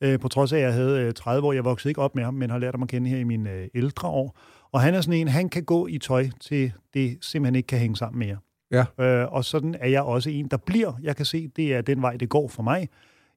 Øh, 0.00 0.20
på 0.20 0.28
trods 0.28 0.52
af, 0.52 0.56
at 0.56 0.62
jeg 0.62 0.72
havde 0.72 1.00
øh, 1.00 1.14
30 1.14 1.46
år. 1.48 1.52
Jeg 1.52 1.64
voksede 1.64 1.90
ikke 1.90 2.00
op 2.00 2.14
med 2.14 2.24
ham, 2.24 2.34
men 2.34 2.50
har 2.50 2.58
lært 2.58 2.74
ham 2.74 2.82
at 2.82 2.88
kende 2.88 3.10
her 3.10 3.18
i 3.18 3.24
mine 3.24 3.50
øh, 3.52 3.68
ældre 3.74 4.08
år. 4.08 4.38
Og 4.72 4.80
han 4.80 4.94
er 4.94 5.00
sådan 5.00 5.20
en, 5.20 5.28
han 5.28 5.48
kan 5.48 5.64
gå 5.64 5.86
i 5.86 5.98
tøj 5.98 6.28
til 6.40 6.72
det 6.94 7.18
simpelthen 7.20 7.54
ikke 7.54 7.66
kan 7.66 7.78
hænge 7.78 7.96
sammen 7.96 8.18
mere. 8.18 8.36
Ja. 8.70 8.84
Øh, 9.00 9.32
og 9.32 9.44
sådan 9.44 9.74
er 9.80 9.88
jeg 9.88 10.02
også 10.02 10.30
en, 10.30 10.48
der 10.48 10.56
bliver. 10.56 10.92
Jeg 11.02 11.16
kan 11.16 11.26
se, 11.26 11.48
det 11.48 11.74
er 11.74 11.80
den 11.80 12.02
vej, 12.02 12.16
det 12.16 12.28
går 12.28 12.48
for 12.48 12.62
mig. 12.62 12.88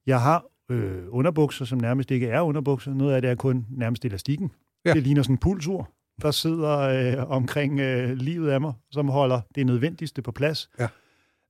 Jeg 0.06 0.22
har 0.22 0.46
øh, 0.70 1.04
underbukser, 1.10 1.66
som 1.66 1.80
nærmest 1.80 2.12
ikke 2.12 2.28
er 2.28 2.42
underbukser. 2.42 2.94
Noget 2.94 3.14
af 3.14 3.22
det 3.22 3.31
er 3.31 3.36
kun 3.36 3.66
nærmest 3.70 4.06
elastikken. 4.06 4.52
Ja. 4.86 4.94
Det 4.94 5.04
ligner 5.04 5.24
sådan 5.24 5.34
en 5.34 5.38
pulsur, 5.38 5.90
der 6.22 6.31
sidder 6.31 6.80
øh, 6.80 7.31
omkring 7.31 7.80
øh, 7.80 8.12
livet 8.12 8.50
af 8.50 8.62
mig, 8.62 8.74
som 8.92 9.10
holder 9.10 9.42
det 9.56 9.66
nødvendigste 9.66 10.22
på 10.22 10.31
plads. 10.31 10.70
Ja. 10.80 10.88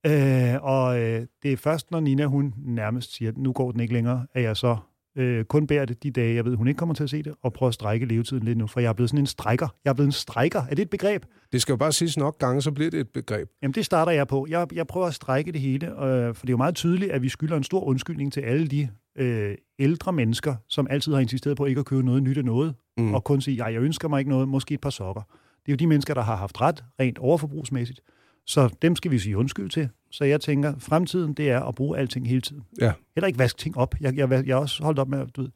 Øh, 0.06 0.64
og 0.64 1.00
øh, 1.00 1.26
det 1.44 1.54
er 1.54 1.58
først, 1.58 1.92
når 1.92 2.00
Nina 2.00 2.26
hun 2.26 2.54
nærmest 2.58 3.16
siger, 3.16 3.32
at 3.32 3.38
nu 3.38 3.54
går 3.54 3.72
den 3.72 3.80
ikke 3.80 3.94
længere, 3.94 4.28
at 4.34 4.44
jeg 4.44 4.58
så 4.58 4.78
øh, 5.18 5.46
kun 5.46 5.68
bærer 5.68 5.86
det 5.86 6.04
de 6.04 6.12
dage, 6.12 6.36
jeg 6.36 6.46
ved, 6.46 6.56
hun 6.56 6.68
ikke 6.68 6.78
kommer 6.78 6.96
til 6.96 7.04
at 7.04 7.10
se 7.10 7.24
det, 7.24 7.34
og 7.44 7.54
prøver 7.54 7.68
at 7.68 7.74
strække 7.74 8.06
levetiden 8.06 8.44
lidt 8.44 8.58
nu, 8.58 8.68
for 8.68 8.80
jeg 8.80 8.90
er 8.90 8.94
blevet 8.94 9.10
sådan 9.10 9.20
en 9.20 9.26
strækker. 9.28 9.68
Jeg 9.86 9.90
er 9.90 9.94
blevet 9.94 10.08
en 10.08 10.12
strækker. 10.12 10.62
Er 10.70 10.76
det 10.76 10.80
et 10.80 10.90
begreb? 10.90 11.24
Det 11.52 11.62
skal 11.62 11.74
jo 11.74 11.78
bare 11.78 11.92
siges 11.92 12.18
nok 12.18 12.38
gange, 12.40 12.62
så 12.62 12.72
bliver 12.72 12.92
det 12.92 13.00
et 13.00 13.10
begreb. 13.10 13.50
Jamen, 13.62 13.74
det 13.74 13.86
starter 13.86 14.12
jeg 14.12 14.28
på. 14.28 14.46
Jeg, 14.50 14.68
jeg 14.74 14.88
prøver 14.88 15.08
at 15.08 15.14
strække 15.14 15.52
det 15.52 15.62
hele, 15.62 15.88
øh, 15.88 16.36
for 16.36 16.42
det 16.46 16.50
er 16.50 16.54
jo 16.54 16.58
meget 16.58 16.76
tydeligt, 16.76 17.12
at 17.12 17.22
vi 17.22 17.30
skylder 17.30 17.58
en 17.58 17.64
stor 17.64 17.84
undskyldning 17.84 18.34
til 18.34 18.42
alle 18.42 18.68
de 18.68 18.90
øh, 19.18 19.56
ældre 19.80 20.14
mennesker, 20.14 20.56
som 20.68 20.88
altid 20.90 21.14
har 21.14 21.20
insisteret 21.20 21.58
på 21.58 21.66
ikke 21.66 21.80
at 21.80 21.86
købe 21.86 22.04
noget 22.06 22.24
nyt 22.24 22.38
af 22.38 22.46
noget, 22.46 22.76
Mm. 22.98 23.14
og 23.14 23.24
kun 23.24 23.42
sige, 23.42 23.66
jeg 23.72 23.82
ønsker 23.82 24.08
mig 24.08 24.20
ikke 24.20 24.30
noget, 24.32 24.48
måske 24.48 24.74
et 24.74 24.82
par 24.82 24.90
sokker. 24.90 25.22
Det 25.66 25.72
er 25.72 25.74
jo 25.74 25.76
de 25.76 25.88
mennesker, 25.88 26.14
der 26.14 26.22
har 26.22 26.36
haft 26.36 26.62
ret, 26.62 26.84
rent 27.00 27.18
overforbrugsmæssigt. 27.18 28.02
Så 28.50 28.70
dem 28.82 28.96
skal 28.96 29.12
vi 29.12 29.20
sige 29.20 29.38
undskyld 29.38 29.70
til. 29.70 29.90
Så 30.12 30.24
jeg 30.24 30.42
tænker, 30.42 30.74
fremtiden, 30.80 31.34
det 31.34 31.50
er 31.52 31.60
at 31.64 31.76
bruge 31.76 31.98
alting 31.98 32.28
hele 32.28 32.42
tiden. 32.42 32.64
Ja. 32.82 32.92
Heller 33.16 33.28
ikke 33.28 33.40
vaske 33.40 33.58
ting 33.60 33.78
op. 33.78 33.96
Jeg, 34.02 34.18
jeg, 34.18 34.32
jeg 34.48 34.56
har 34.56 34.62
også 34.62 34.84
holdt 34.84 35.00
op 35.00 35.08
med, 35.08 35.20
at, 35.20 35.28
du 35.36 35.42
ved, 35.42 35.50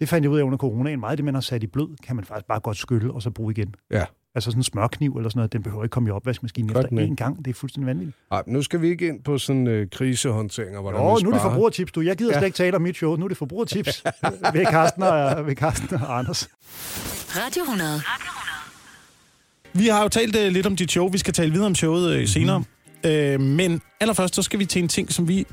det 0.00 0.08
fandt 0.08 0.24
jeg 0.24 0.30
ud 0.30 0.38
af 0.38 0.42
under 0.42 0.58
coronaen. 0.58 1.00
Meget 1.00 1.10
af 1.10 1.16
det, 1.16 1.24
man 1.24 1.34
har 1.34 1.40
sat 1.40 1.62
i 1.62 1.66
blød, 1.66 1.96
kan 2.06 2.16
man 2.16 2.24
faktisk 2.24 2.46
bare 2.46 2.60
godt 2.60 2.76
skylle 2.76 3.12
og 3.12 3.22
så 3.22 3.30
bruge 3.30 3.52
igen. 3.52 3.74
Ja. 3.90 4.04
Altså 4.34 4.50
sådan 4.50 4.58
en 4.58 4.62
smørkniv 4.64 5.16
eller 5.16 5.28
sådan 5.30 5.38
noget, 5.38 5.52
den 5.52 5.62
behøver 5.62 5.84
ikke 5.84 5.92
komme 5.92 6.08
i 6.08 6.12
opvaskemaskinen 6.12 6.72
Godt 6.72 6.86
efter 6.92 7.06
én 7.06 7.14
gang. 7.14 7.38
Det 7.44 7.50
er 7.50 7.54
fuldstændig 7.54 7.86
vanvittigt. 7.86 8.16
Ej, 8.32 8.42
nu 8.46 8.62
skal 8.62 8.80
vi 8.80 8.88
ikke 8.88 9.08
ind 9.08 9.22
på 9.22 9.38
sådan 9.38 9.66
øh, 9.66 9.88
krisehåndteringer, 9.92 10.80
hvordan 10.80 11.00
vi 11.00 11.22
nu 11.22 11.28
er 11.30 11.32
det 11.32 11.42
forbrugertips, 11.42 11.92
du. 11.92 12.00
Jeg 12.00 12.16
gider 12.16 12.32
Ja. 12.32 12.38
slet 12.38 12.46
ikke 12.46 12.56
tale 12.56 12.76
om 12.76 12.82
mit 12.82 12.96
show. 12.96 13.16
Nu 13.16 13.24
er 13.24 13.28
det 13.28 13.36
forbrugertips 13.36 14.04
ved 14.54 14.66
Carsten 14.66 15.02
og, 15.02 15.46
ved 15.46 15.54
Carsten 15.56 15.94
og 15.94 16.18
Anders. 16.18 16.48
Radio 17.36 17.62
100. 17.62 17.90
Vi 19.72 19.86
har 19.86 20.02
jo 20.02 20.08
talt 20.08 20.36
uh, 20.36 20.42
lidt 20.42 20.66
om 20.66 20.76
dit 20.76 20.90
show. 20.90 21.08
Vi 21.08 21.18
skal 21.18 21.34
tale 21.34 21.52
videre 21.52 21.66
om 21.66 21.74
showet 21.74 22.20
uh, 22.20 22.28
senere. 22.28 22.64
Uh, 23.06 23.40
men 23.40 23.82
allerførst, 24.00 24.34
så 24.34 24.42
skal 24.42 24.58
vi 24.58 24.64
til 24.64 24.82
en 24.82 24.88
ting, 24.88 25.12
som 25.12 25.28
vi 25.28 25.46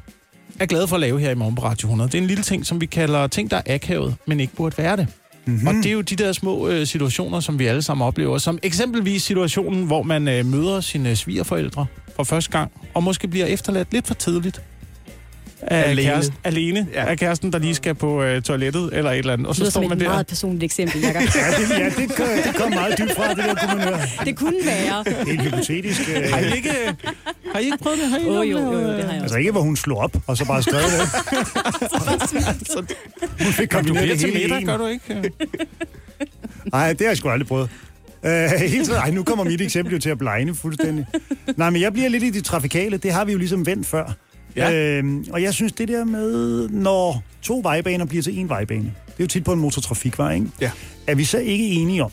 er 0.59 0.65
glade 0.65 0.87
for 0.87 0.95
at 0.95 0.99
lave 0.99 1.19
her 1.19 1.31
i 1.31 1.35
morgen 1.35 1.55
på 1.55 1.63
Radio 1.63 1.87
100. 1.87 2.11
Det 2.11 2.17
er 2.17 2.21
en 2.21 2.27
lille 2.27 2.43
ting, 2.43 2.65
som 2.65 2.81
vi 2.81 2.85
kalder 2.85 3.27
ting, 3.27 3.51
der 3.51 3.61
er 3.65 3.75
akavet, 3.75 4.15
men 4.25 4.39
ikke 4.39 4.55
burde 4.55 4.77
være 4.77 4.97
det. 4.97 5.07
Mm-hmm. 5.45 5.67
Og 5.67 5.73
det 5.73 5.85
er 5.85 5.91
jo 5.91 6.01
de 6.01 6.15
der 6.15 6.31
små 6.31 6.69
uh, 6.69 6.83
situationer, 6.83 7.39
som 7.39 7.59
vi 7.59 7.65
alle 7.65 7.81
sammen 7.81 8.07
oplever. 8.07 8.37
Som 8.37 8.59
eksempelvis 8.63 9.23
situationen, 9.23 9.85
hvor 9.85 10.03
man 10.03 10.27
uh, 10.27 10.45
møder 10.45 10.81
sine 10.81 11.15
svigerforældre 11.15 11.85
for 12.15 12.23
første 12.23 12.51
gang, 12.51 12.71
og 12.93 13.03
måske 13.03 13.27
bliver 13.27 13.45
efterladt 13.45 13.93
lidt 13.93 14.07
for 14.07 14.13
tidligt. 14.13 14.61
Af 15.61 15.89
Alene. 15.89 16.09
Kæresten, 16.09 16.35
alene 16.43 16.87
Ja. 16.93 17.05
af 17.05 17.17
kæresten, 17.17 17.53
der 17.53 17.59
lige 17.59 17.75
skal 17.75 17.95
på 17.95 18.23
uh, 18.35 18.41
toilettet 18.41 18.89
eller 18.93 19.11
et 19.11 19.17
eller 19.17 19.33
andet. 19.33 19.47
Og 19.47 19.51
Det 19.51 19.57
så 19.57 19.63
lyder 19.63 19.71
står 19.71 19.81
man 19.81 19.91
et 19.91 19.99
der. 19.99 20.07
meget 20.09 20.27
personligt 20.27 20.63
eksempel, 20.63 21.01
Jacob. 21.01 21.21
Ja, 21.21 21.51
det, 21.61 21.69
ja, 21.79 21.85
det, 22.01 22.15
kom, 22.15 22.25
det 22.45 22.55
kom 22.55 22.69
meget 22.73 22.97
dybt 22.97 23.11
fra, 23.15 23.29
det 23.29 23.37
der 23.37 23.55
kunne 23.55 23.75
man 23.75 23.87
høre. 23.87 23.99
Det 24.25 24.35
kunne 24.37 24.53
være. 24.65 25.03
Det 25.25 25.39
er 25.39 25.43
hypotetisk... 25.43 26.01
Øh, 26.09 26.29
Har 26.33 26.39
I 26.39 26.55
ikke, 26.55 26.71
har 27.53 27.59
I 27.59 27.65
ikke 27.65 27.77
prøvet 27.77 27.99
det? 27.99 28.07
Har 28.09 28.17
I 28.17 28.21
oplevet, 28.21 28.51
jo, 28.51 28.59
jo, 28.59 28.71
jo, 28.71 28.87
det 28.87 28.87
øh, 28.87 28.89
har 28.89 28.93
jeg 28.95 29.05
også. 29.07 29.21
altså 29.21 29.37
ikke, 29.37 29.51
hvor 29.51 29.61
hun 29.61 29.75
slog 29.75 29.97
op, 29.97 30.17
og 30.27 30.37
så 30.37 30.45
bare 30.45 30.63
skrev 30.63 30.79
det. 30.81 30.91
Hun 33.43 33.53
fik 33.53 33.67
kombineret 33.69 34.09
det 34.09 34.19
hele 34.19 34.33
middag, 34.41 34.57
en. 34.59 34.65
gør 34.65 34.77
du 34.77 34.85
ikke? 34.87 35.31
Nej, 36.71 36.89
det 36.93 37.01
har 37.01 37.07
jeg 37.07 37.17
sgu 37.17 37.29
aldrig 37.29 37.47
prøvet. 37.47 37.69
Uh, 38.23 38.29
hele 38.59 38.85
tiden, 38.85 38.95
ej, 38.99 39.11
nu 39.11 39.23
kommer 39.23 39.43
mit 39.43 39.61
eksempel 39.61 39.93
jo 39.93 39.99
til 39.99 40.09
at 40.09 40.17
blegne 40.17 40.55
fuldstændig. 40.55 41.05
Nej, 41.57 41.69
men 41.69 41.81
jeg 41.81 41.93
bliver 41.93 42.09
lidt 42.09 42.23
i 42.23 42.29
det 42.29 42.45
trafikale. 42.45 42.97
Det 42.97 43.11
har 43.13 43.25
vi 43.25 43.31
jo 43.31 43.37
ligesom 43.37 43.65
vendt 43.65 43.87
før. 43.87 44.13
Ja. 44.57 44.97
Øhm, 44.97 45.25
og 45.31 45.41
jeg 45.41 45.53
synes, 45.53 45.73
det 45.73 45.87
der 45.87 46.05
med, 46.05 46.69
når 46.69 47.23
to 47.41 47.59
vejbaner 47.63 48.05
bliver 48.05 48.23
til 48.23 48.39
en 48.39 48.49
vejbane, 48.49 48.83
det 48.83 49.13
er 49.19 49.23
jo 49.23 49.27
tit 49.27 49.43
på 49.43 49.53
en 49.53 49.59
motortrafikvej, 49.59 50.33
ikke? 50.33 50.47
Ja. 50.61 50.71
Er 51.07 51.15
vi 51.15 51.23
så 51.23 51.37
ikke 51.37 51.65
enige 51.69 52.03
om, 52.03 52.11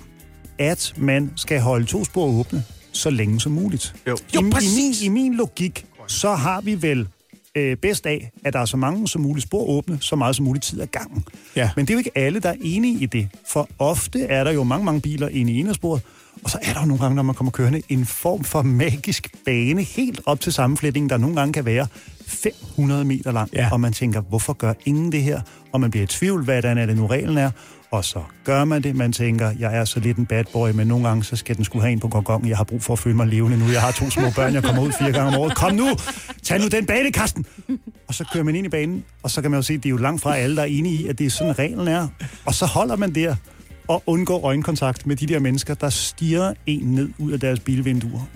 at 0.58 0.94
man 0.96 1.30
skal 1.36 1.60
holde 1.60 1.86
to 1.86 2.04
spor 2.04 2.26
åbne 2.26 2.64
så 2.92 3.10
længe 3.10 3.40
som 3.40 3.52
muligt? 3.52 3.94
Jo. 4.08 4.16
I, 4.32 4.36
i, 4.38 4.42
min, 4.42 4.94
I 5.02 5.08
min 5.08 5.34
logik, 5.34 5.86
så 6.06 6.34
har 6.34 6.60
vi 6.60 6.82
vel 6.82 7.08
øh, 7.54 7.76
bedst 7.76 8.06
af, 8.06 8.30
at 8.44 8.52
der 8.52 8.58
er 8.58 8.64
så 8.64 8.76
mange 8.76 9.08
som 9.08 9.22
muligt 9.22 9.42
spor 9.46 9.68
åbne, 9.68 9.98
så 10.00 10.16
meget 10.16 10.36
som 10.36 10.44
muligt 10.44 10.64
tid 10.64 10.80
ad 10.80 10.86
gangen. 10.86 11.24
Ja. 11.56 11.70
Men 11.76 11.84
det 11.86 11.90
er 11.90 11.94
jo 11.94 11.98
ikke 11.98 12.18
alle, 12.18 12.40
der 12.40 12.48
er 12.48 12.56
enige 12.62 13.02
i 13.02 13.06
det. 13.06 13.28
For 13.52 13.68
ofte 13.78 14.22
er 14.22 14.44
der 14.44 14.52
jo 14.52 14.64
mange, 14.64 14.84
mange 14.84 15.00
biler 15.00 15.28
inde 15.28 15.52
i 15.52 15.60
ene 15.60 15.74
spor, 15.74 16.00
Og 16.44 16.50
så 16.50 16.58
er 16.62 16.72
der 16.72 16.80
jo 16.80 16.86
nogle 16.86 17.02
gange, 17.02 17.16
når 17.16 17.22
man 17.22 17.34
kommer 17.34 17.50
kørende, 17.50 17.82
en 17.88 18.06
form 18.06 18.44
for 18.44 18.62
magisk 18.62 19.28
bane 19.44 19.82
helt 19.82 20.20
op 20.26 20.40
til 20.40 20.52
sammenflætningen, 20.52 21.10
der 21.10 21.16
nogle 21.16 21.36
gange 21.36 21.52
kan 21.52 21.64
være 21.64 21.86
500 22.26 23.04
meter 23.04 23.33
lang. 23.33 23.50
Ja. 23.52 23.69
Og 23.73 23.81
man 23.81 23.93
tænker, 23.93 24.21
hvorfor 24.21 24.52
gør 24.52 24.73
ingen 24.85 25.12
det 25.12 25.23
her? 25.23 25.40
Og 25.73 25.81
man 25.81 25.90
bliver 25.90 26.04
i 26.04 26.07
tvivl, 26.07 26.45
hvordan 26.45 26.78
er 26.78 26.87
det 26.87 26.97
nu 26.97 27.07
reglen 27.07 27.38
er. 27.38 27.50
Og 27.90 28.04
så 28.04 28.23
gør 28.45 28.64
man 28.64 28.83
det. 28.83 28.97
Man 28.97 29.12
tænker, 29.12 29.52
jeg 29.59 29.76
er 29.76 29.85
så 29.85 30.00
lidt 30.00 30.16
en 30.16 30.26
bad 30.26 30.45
boy, 30.52 30.71
men 30.71 30.87
nogle 30.87 31.09
gange 31.09 31.25
så 31.25 31.37
skal 31.37 31.57
den 31.57 31.64
skulle 31.64 31.83
have 31.83 31.93
en 31.93 32.00
på 32.00 32.09
gongongen. 32.09 32.49
Jeg 32.49 32.57
har 32.57 32.64
brug 32.64 32.83
for 32.83 32.93
at 32.93 32.99
føle 32.99 33.16
mig 33.16 33.26
levende 33.26 33.59
nu. 33.59 33.64
Jeg 33.73 33.81
har 33.81 33.90
to 33.90 34.11
små 34.11 34.31
børn, 34.37 34.54
jeg 34.54 34.62
kommer 34.62 34.83
ud 34.83 34.93
fire 34.93 35.12
gange 35.12 35.37
om 35.37 35.43
året. 35.43 35.57
Kom 35.57 35.75
nu! 35.75 35.88
Tag 36.43 36.61
nu 36.61 36.69
den 36.69 36.87
bane, 36.87 37.12
Karsten! 37.12 37.47
Og 38.09 38.14
så 38.14 38.25
kører 38.33 38.45
man 38.45 38.57
ind 38.57 38.66
i 38.66 38.69
banen, 38.69 39.04
og 39.23 39.31
så 39.31 39.43
kan 39.43 39.50
man 39.50 39.59
jo 39.59 39.62
se, 39.62 39.75
at 39.75 39.83
det 39.83 39.88
er 39.88 39.90
jo 39.90 39.97
langt 39.97 40.23
fra 40.23 40.37
alle, 40.37 40.57
der 40.57 40.62
er 40.62 40.66
enige 40.66 40.95
i, 40.95 41.07
at 41.07 41.19
det 41.19 41.26
er 41.26 41.31
sådan 41.31 41.59
reglen 41.59 41.88
er. 41.88 42.09
Og 42.45 42.54
så 42.54 42.66
holder 42.66 42.97
man 42.97 43.14
der 43.14 43.37
og 43.88 44.02
undgår 44.07 44.45
øjenkontakt 44.45 45.07
med 45.07 45.16
de 45.16 45.26
der 45.26 45.38
mennesker, 45.38 45.75
der 45.75 45.90
stiger 45.90 46.52
en 46.66 46.87
ned 46.87 47.09
ud 47.19 47.33
af 47.33 47.40
deres 47.40 47.61
bilvinduer. 47.61 48.28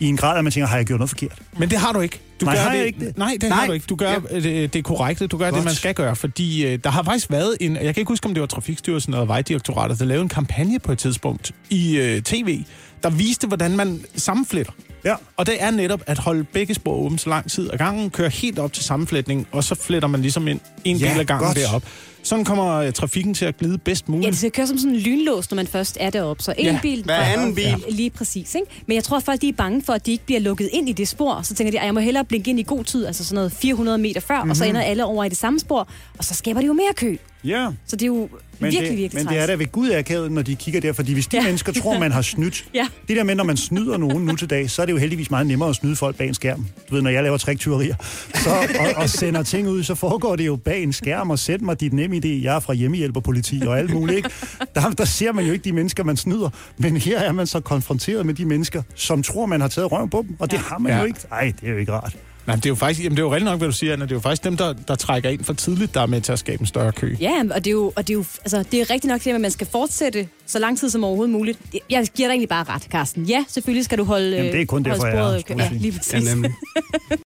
I 0.00 0.06
en 0.06 0.16
grad, 0.16 0.38
at 0.38 0.44
man 0.44 0.52
tænker, 0.52 0.66
har 0.66 0.76
jeg 0.76 0.86
gjort 0.86 1.00
noget 1.00 1.10
forkert? 1.10 1.42
Men 1.58 1.70
det 1.70 1.78
har 1.78 1.92
du 1.92 2.00
ikke. 2.00 2.20
Du 2.40 2.44
Nej, 2.46 2.56
gør 2.56 2.78
det, 2.78 2.86
ikke 2.86 3.00
det? 3.00 3.18
Nej, 3.18 3.36
det 3.40 3.48
Nej. 3.48 3.58
har 3.58 3.66
du 3.66 3.72
ikke. 3.72 3.86
Du 3.86 3.96
gør 3.96 4.10
Ja. 4.30 4.40
det, 4.40 4.74
det 4.74 4.84
korrekte. 4.84 5.26
Du 5.26 5.36
gør. 5.38 5.44
Godt. 5.44 5.54
det, 5.54 5.64
man 5.64 5.74
skal 5.74 5.94
gøre. 5.94 6.16
Fordi 6.16 6.66
øh, 6.66 6.78
der 6.84 6.90
har 6.90 7.02
faktisk 7.02 7.30
været 7.30 7.56
en... 7.60 7.74
Jeg 7.76 7.94
kan 7.94 8.00
ikke 8.00 8.08
huske, 8.08 8.26
om 8.26 8.34
det 8.34 8.40
var 8.40 8.46
Trafikstyrelsen 8.46 9.12
eller 9.14 9.24
Vejdirektoratet, 9.26 9.98
der 9.98 10.04
lavede 10.04 10.22
en 10.22 10.28
kampagne 10.28 10.78
på 10.78 10.92
et 10.92 10.98
tidspunkt 10.98 11.52
i 11.70 11.96
øh, 11.96 12.22
tv, 12.22 12.60
der 13.04 13.10
viste, 13.10 13.46
hvordan 13.46 13.76
man 13.76 14.04
sammenfletter. 14.16 14.72
Ja. 15.04 15.14
Og 15.36 15.46
det 15.46 15.62
er 15.62 15.70
netop 15.70 16.02
at 16.06 16.18
holde 16.18 16.44
begge 16.44 16.74
spor 16.74 16.94
åbent 16.94 17.20
så 17.20 17.28
lang 17.28 17.50
tid 17.50 17.70
ad 17.72 17.78
gangen, 17.78 18.10
køre 18.10 18.28
helt 18.28 18.58
op 18.58 18.72
til 18.72 18.84
sammenflætning, 18.84 19.46
og 19.52 19.64
så 19.64 19.74
fletter 19.74 20.08
man 20.08 20.20
ligesom 20.22 20.48
en, 20.48 20.60
en 20.84 20.96
Ja, 20.96 21.10
del 21.10 21.20
af 21.20 21.26
gangen 21.26 21.46
godt. 21.46 21.56
derop. 21.56 21.82
Sådan 22.22 22.44
kommer 22.44 22.72
øh, 22.74 22.92
trafikken 22.92 23.34
til 23.34 23.44
at 23.44 23.56
glide 23.56 23.78
bedst 23.78 24.08
muligt. 24.08 24.24
Ja, 24.26 24.30
det 24.30 24.38
skal 24.38 24.50
køre 24.50 24.66
som 24.66 24.78
sådan 24.78 24.94
en 24.94 25.00
lynlås, 25.00 25.50
når 25.50 25.56
man 25.56 25.66
først 25.66 25.96
er 26.00 26.10
deroppe. 26.10 26.42
Så 26.42 26.54
en 26.58 26.64
Ja, 26.64 26.78
bil... 26.82 27.04
hver 27.04 27.14
anden 27.16 27.54
bil. 27.54 27.84
Lige 27.90 28.10
præcis, 28.10 28.54
ikke? 28.54 28.66
Men 28.86 28.94
jeg 28.94 29.04
tror, 29.04 29.16
at 29.16 29.22
folk 29.22 29.40
de 29.40 29.48
er 29.48 29.52
bange 29.52 29.82
for, 29.82 29.92
at 29.92 30.06
de 30.06 30.12
ikke 30.12 30.24
bliver 30.26 30.40
lukket 30.40 30.68
ind 30.72 30.88
i 30.88 30.92
det 30.92 31.08
spor. 31.08 31.42
Så 31.42 31.54
tænker 31.54 31.70
de, 31.70 31.78
at 31.80 31.86
jeg 31.86 31.94
må 31.94 32.00
hellere 32.00 32.24
blinke 32.24 32.50
ind 32.50 32.60
i 32.60 32.62
god 32.62 32.84
tid, 32.84 33.06
altså 33.06 33.24
sådan 33.24 33.34
noget 33.34 33.52
400 33.52 33.98
meter 33.98 34.20
før, 34.20 34.36
mm-hmm. 34.36 34.50
og 34.50 34.56
så 34.56 34.64
ender 34.64 34.80
alle 34.80 35.04
over 35.04 35.24
i 35.24 35.28
det 35.28 35.36
samme 35.36 35.60
spor, 35.60 35.88
og 36.18 36.24
så 36.24 36.34
skaber 36.34 36.60
det 36.60 36.68
jo 36.68 36.72
mere 36.72 36.92
kø. 36.96 37.16
Ja. 37.44 37.68
Så 37.86 37.96
det 37.96 38.02
er 38.02 38.06
jo 38.06 38.14
Men 38.14 38.30
virkelig, 38.72 38.80
det, 38.90 38.98
virkelig 38.98 39.10
men 39.14 39.26
det 39.26 39.32
er 39.32 39.46
træls. 39.46 39.48
da 39.48 39.54
ved 39.54 39.72
Gud 39.72 39.90
akavet, 39.90 40.32
når 40.32 40.42
de 40.42 40.54
kigger 40.54 40.80
der, 40.80 40.92
fordi 40.92 41.12
hvis 41.12 41.26
de 41.26 41.36
ja. 41.36 41.42
Ja. 41.42 41.46
mennesker 41.48 41.72
tror, 41.72 41.98
man 41.98 42.12
har 42.12 42.22
snydt, 42.22 42.64
Ja. 42.74 42.86
det 43.08 43.16
der 43.16 43.22
med, 43.24 43.34
når 43.34 43.44
man 43.44 43.56
snyder 43.56 43.96
nogen 43.96 44.24
nu 44.24 44.36
til 44.36 44.50
dag, 44.50 44.70
så 44.70 44.82
er 44.82 44.86
det 44.86 44.92
jo 44.92 44.98
heldigvis 44.98 45.30
meget 45.30 45.46
nemmere 45.46 45.68
at 45.68 45.76
snyde 45.76 45.96
folk 45.96 46.16
bag 46.16 46.28
en 46.28 46.34
skærm. 46.34 46.66
Du 46.90 46.94
ved, 46.94 47.02
når 47.02 47.10
jeg 47.10 47.22
laver 47.22 47.36
triktyverier 47.36 47.94
så, 48.34 48.50
og, 48.80 49.02
og 49.02 49.10
sender 49.10 49.42
ting 49.42 49.68
ud, 49.68 49.82
så 49.82 49.94
foregår 49.94 50.36
det 50.36 50.46
jo 50.46 50.56
bag 50.56 50.82
en 50.82 50.92
skærm, 50.92 51.30
og 51.30 51.38
sæt 51.38 51.62
mig 51.62 51.80
dit 51.80 51.92
nemme 51.92 52.16
idé, 52.16 52.28
jeg 52.42 52.56
er 52.56 52.60
fra 52.60 52.74
hjemmehjælp 52.74 53.16
og 53.16 53.22
politi 53.22 53.60
og 53.66 53.78
alt 53.78 53.90
muligt, 53.94 54.16
ikke? 54.16 54.30
Der, 54.74 54.90
der 54.90 55.04
ser 55.04 55.32
man 55.32 55.46
jo 55.46 55.52
ikke 55.52 55.64
de 55.64 55.72
mennesker, 55.72 56.04
man 56.04 56.16
snyder, 56.16 56.50
men 56.78 56.96
her 56.96 57.18
er 57.20 57.32
man 57.32 57.46
så 57.46 57.60
konfronteret 57.60 58.26
med 58.26 58.34
de 58.34 58.44
mennesker, 58.44 58.82
som 58.94 59.22
tror, 59.22 59.46
man 59.46 59.60
har 59.60 59.68
taget 59.68 59.92
røven 59.92 60.10
på 60.10 60.24
dem, 60.28 60.36
og 60.38 60.50
det 60.50 60.58
har 60.58 60.78
man 60.78 60.92
Ja. 60.92 60.98
jo 60.98 61.04
ikke. 61.04 61.20
Nej, 61.30 61.52
det 61.60 61.68
er 61.68 61.72
jo 61.72 61.78
ikke 61.78 61.92
rart. 61.92 62.16
Nej, 62.46 62.56
men 62.56 62.60
det 62.60 62.66
er 62.66 62.70
jo 62.70 62.74
faktisk, 62.74 63.04
jamen, 63.04 63.16
det 63.16 63.22
er 63.22 63.26
jo 63.26 63.32
rigtig 63.32 63.44
nok, 63.50 63.58
hvad 63.58 63.68
du 63.68 63.72
siger, 63.74 63.92
Anna. 63.92 64.04
Det 64.04 64.10
er 64.10 64.16
jo 64.16 64.20
faktisk 64.20 64.44
dem, 64.44 64.56
der, 64.56 64.72
der 64.72 64.94
trækker 64.94 65.30
ind 65.30 65.44
for 65.44 65.52
tidligt, 65.52 65.94
der 65.94 66.00
er 66.00 66.06
med 66.06 66.20
til 66.20 66.32
at 66.32 66.38
skabe 66.38 66.60
en 66.60 66.66
større 66.66 66.92
kø. 66.92 67.16
Ja, 67.20 67.42
og 67.50 67.64
det 67.64 67.66
er 67.66 67.72
jo, 67.72 67.92
og 67.96 68.08
det 68.08 68.10
er 68.10 68.18
jo 68.18 68.24
altså, 68.40 68.64
det 68.70 68.80
er 68.80 68.90
rigtigt 68.90 69.04
nok 69.10 69.24
det, 69.24 69.30
at 69.30 69.40
man 69.40 69.50
skal 69.50 69.66
fortsætte 69.72 70.28
så 70.46 70.58
lang 70.58 70.78
tid 70.78 70.90
som 70.90 71.04
overhovedet 71.04 71.32
muligt. 71.32 71.58
Jeg 71.90 72.06
giver 72.14 72.28
dig 72.28 72.32
egentlig 72.32 72.48
bare 72.48 72.64
ret, 72.64 72.82
Carsten. 72.82 73.24
Ja, 73.24 73.44
selvfølgelig 73.48 73.84
skal 73.84 73.98
du 73.98 74.04
holde 74.04 74.36
Jamen, 74.36 74.52
det 74.52 74.60
er 74.60 74.66
kun 74.66 74.82
derfor, 74.82 75.06
jeg 75.06 75.16
er 75.16 75.20
sporet 75.22 75.46
kø- 75.46 75.54
Ja, 75.58 75.68
lige 75.72 75.92
præcis. 75.92 76.12
Ja, 76.12 76.34
nemlig. 76.34 76.50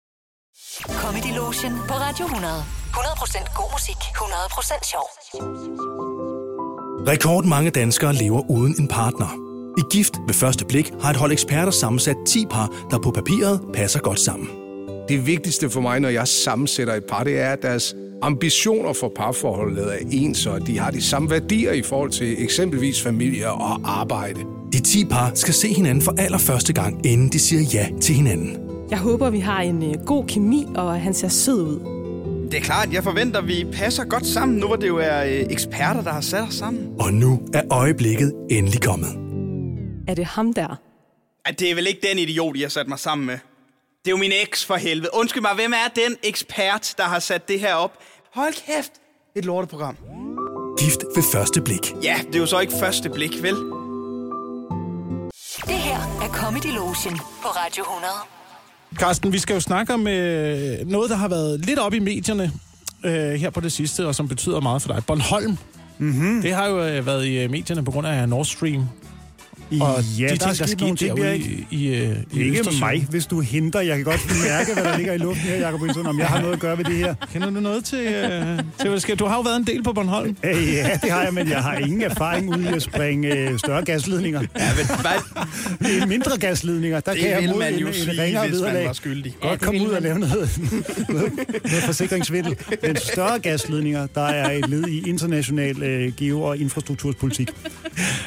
Comedy 1.02 1.36
Lotion 1.36 1.72
på 1.88 1.94
Radio 1.94 2.24
100. 2.24 2.52
100% 2.92 3.54
god 3.56 3.72
musik, 3.74 3.96
100% 3.96 4.90
sjov. 4.90 5.06
Rekordmange 7.08 7.70
danskere 7.70 8.14
lever 8.14 8.50
uden 8.50 8.74
en 8.80 8.88
partner. 8.88 9.28
I 9.78 9.82
Gift 9.96 10.14
ved 10.26 10.34
første 10.34 10.64
blik 10.64 10.92
har 11.02 11.10
et 11.10 11.16
hold 11.16 11.32
eksperter 11.32 11.70
sammensat 11.72 12.16
10 12.28 12.46
par, 12.50 12.72
der 12.90 12.98
på 12.98 13.10
papiret 13.10 13.60
passer 13.74 14.00
godt 14.00 14.20
sammen. 14.20 14.48
Det 15.08 15.26
vigtigste 15.26 15.70
for 15.70 15.80
mig, 15.80 16.00
når 16.00 16.08
jeg 16.08 16.28
sammensætter 16.28 16.94
et 16.94 17.04
par, 17.04 17.24
det 17.24 17.38
er, 17.38 17.50
at 17.50 17.62
deres 17.62 17.94
ambitioner 18.22 18.92
for 18.92 19.12
parforholdet 19.16 19.94
er 19.94 19.98
ens, 20.10 20.46
og 20.46 20.56
at 20.56 20.62
de 20.66 20.78
har 20.78 20.90
de 20.90 21.02
samme 21.02 21.30
værdier 21.30 21.72
i 21.72 21.82
forhold 21.82 22.10
til 22.10 22.42
eksempelvis 22.42 23.02
familie 23.02 23.50
og 23.50 23.80
arbejde. 24.00 24.40
De 24.72 24.80
10 24.80 25.04
par 25.04 25.32
skal 25.34 25.54
se 25.54 25.68
hinanden 25.74 26.02
for 26.02 26.14
allerførste 26.18 26.72
gang, 26.72 27.06
inden 27.06 27.28
de 27.28 27.38
siger 27.38 27.62
ja 27.74 27.88
til 28.00 28.14
hinanden. 28.14 28.58
Jeg 28.90 28.98
håber, 28.98 29.30
vi 29.30 29.38
har 29.38 29.60
en 29.60 29.82
øh, 29.82 30.04
god 30.06 30.24
kemi, 30.24 30.66
og 30.74 30.94
at 30.94 31.00
han 31.00 31.14
ser 31.14 31.28
sød 31.28 31.62
ud. 31.62 31.80
Det 32.50 32.58
er 32.58 32.60
klart, 32.60 32.92
jeg 32.92 33.02
forventer, 33.02 33.40
at 33.40 33.48
vi 33.48 33.66
passer 33.72 34.04
godt 34.04 34.26
sammen, 34.26 34.58
nu 34.58 34.66
hvor 34.66 34.76
det 34.76 34.88
jo 34.88 34.96
er 34.96 35.24
øh, 35.24 35.46
eksperter, 35.50 36.02
der 36.02 36.10
har 36.10 36.20
sat 36.20 36.42
os 36.42 36.54
sammen. 36.54 36.88
Og 37.00 37.12
nu 37.12 37.40
er 37.54 37.62
øjeblikket 37.70 38.32
endelig 38.50 38.82
kommet. 38.82 39.08
Er 40.08 40.14
det 40.14 40.24
ham 40.24 40.52
der? 40.52 40.80
Ej, 41.46 41.54
det 41.58 41.70
er 41.70 41.74
vel 41.74 41.86
ikke 41.86 42.00
den 42.10 42.18
idiot, 42.18 42.56
jeg 42.56 42.64
har 42.64 42.68
sat 42.68 42.88
mig 42.88 42.98
sammen 42.98 43.26
med. 43.26 43.38
Det 44.06 44.12
er 44.12 44.16
jo 44.16 44.20
min 44.20 44.32
eks 44.32 44.64
for 44.64 44.76
helvede. 44.76 45.10
Undskyld 45.12 45.42
mig, 45.42 45.54
hvem 45.54 45.72
er 45.72 45.88
den 45.96 46.16
ekspert, 46.22 46.94
der 46.98 47.04
har 47.04 47.18
sat 47.18 47.48
det 47.48 47.60
her 47.60 47.74
op? 47.74 47.92
Hold 48.34 48.54
kæft, 48.66 48.92
et 49.36 49.44
lorteprogram. 49.44 49.96
Gift 50.78 51.04
ved 51.16 51.22
første 51.32 51.60
blik. 51.60 51.92
Ja, 52.02 52.20
det 52.26 52.34
er 52.34 52.38
jo 52.38 52.46
så 52.46 52.58
ikke 52.58 52.72
første 52.80 53.10
blik, 53.10 53.42
vel? 53.42 53.54
Det 55.66 55.74
her 55.74 55.98
er 56.22 56.28
Comedy 56.32 56.74
Lotion 56.74 57.16
på 57.16 57.48
Radio 57.48 57.82
100. 57.82 58.12
Carsten, 58.94 59.32
vi 59.32 59.38
skal 59.38 59.54
jo 59.54 59.60
snakke 59.60 59.94
om 59.94 60.06
øh, 60.06 60.86
noget, 60.86 61.10
der 61.10 61.16
har 61.16 61.28
været 61.28 61.60
lidt 61.60 61.78
op 61.78 61.94
i 61.94 61.98
medierne 61.98 62.52
øh, 63.04 63.32
her 63.32 63.50
på 63.50 63.60
det 63.60 63.72
sidste, 63.72 64.06
og 64.06 64.14
som 64.14 64.28
betyder 64.28 64.60
meget 64.60 64.82
for 64.82 64.92
dig. 64.92 65.02
Bornholm. 65.06 65.58
Mm-hmm. 65.98 66.42
Det 66.42 66.54
har 66.54 66.66
jo 66.66 66.84
øh, 66.84 67.06
været 67.06 67.26
i 67.26 67.38
øh, 67.38 67.50
medierne 67.50 67.84
på 67.84 67.90
grund 67.90 68.06
af 68.06 68.28
Nord 68.28 68.44
Stream. 68.44 68.88
Og 69.80 70.02
ja, 70.18 70.26
de 70.28 70.36
der 70.36 70.46
er 70.46 70.52
ting, 70.52 70.58
der 70.58 70.66
sket 70.66 70.80
nogle 70.80 70.96
skete 70.96 71.08
ting, 71.08 71.16
der 71.16 71.22
derude 71.22 71.34
ikke... 71.38 71.66
i, 71.70 71.76
i, 71.86 71.94
øh, 71.94 72.16
i 72.32 72.38
Ikke 72.40 72.50
Østersøen. 72.58 72.80
mig, 72.80 73.06
hvis 73.10 73.26
du 73.26 73.40
henter. 73.40 73.80
Jeg 73.80 73.96
kan 73.96 74.04
godt 74.04 74.20
mærke, 74.48 74.74
hvad 74.74 74.84
der 74.84 74.96
ligger 74.96 75.12
i 75.12 75.18
luften 75.18 75.46
her, 75.48 75.56
Jacob 75.56 75.80
Wilson, 75.82 76.06
om 76.06 76.18
jeg 76.18 76.26
har 76.26 76.40
noget 76.40 76.54
at 76.54 76.60
gøre 76.60 76.78
ved 76.78 76.84
det 76.84 76.94
her. 76.96 77.14
Kender 77.32 77.50
du 77.50 77.60
noget 77.60 77.84
til, 77.84 77.98
øh, 77.98 78.12
til 78.58 78.64
hvad 78.80 78.90
der 78.92 78.98
sker? 78.98 79.14
Du 79.14 79.24
har 79.26 79.34
jo 79.36 79.40
været 79.40 79.56
en 79.56 79.66
del 79.66 79.82
på 79.82 79.92
Bornholm. 79.92 80.36
Øh, 80.44 80.74
ja, 80.74 80.90
det 81.02 81.10
har 81.10 81.22
jeg, 81.22 81.34
men 81.34 81.48
jeg 81.50 81.58
har 81.62 81.76
ingen 81.76 82.02
erfaring 82.02 82.48
ude 82.56 82.64
i 82.64 82.66
at 82.66 82.82
springe 82.82 83.34
øh, 83.36 83.58
større 83.58 83.84
gasledninger. 83.84 84.40
Ja, 84.58 84.68
men 84.76 84.86
hvad? 85.00 85.90
Det 86.00 86.08
mindre 86.08 86.38
gasledninger, 86.38 87.00
der 87.00 87.12
Det 87.12 87.20
kan 87.20 87.30
jeg 87.30 87.50
mod 87.50 87.58
man 87.58 87.74
en, 87.74 87.80
jo 87.80 87.86
en 87.86 87.94
sige, 87.94 88.22
ringere 88.22 88.42
hvis 88.48 88.52
man 88.60 88.60
vederlag. 88.62 88.86
var 88.86 88.92
skyldig. 88.92 89.36
Godt 89.40 89.60
komme 89.60 89.82
ud 89.82 89.90
og 89.90 90.02
lave 90.02 90.18
noget, 90.18 90.60
noget, 91.08 91.32
noget 91.64 91.82
forsikringsvindel. 91.82 92.56
Men 92.82 92.96
større 92.96 93.38
gasledninger, 93.38 94.06
der 94.14 94.20
er 94.26 94.50
et 94.50 94.68
led 94.68 94.86
i 94.88 95.08
international 95.08 95.82
øh, 95.82 96.12
geo- 96.20 96.42
og 96.42 96.58
infrastrukturpolitik. 96.58 97.48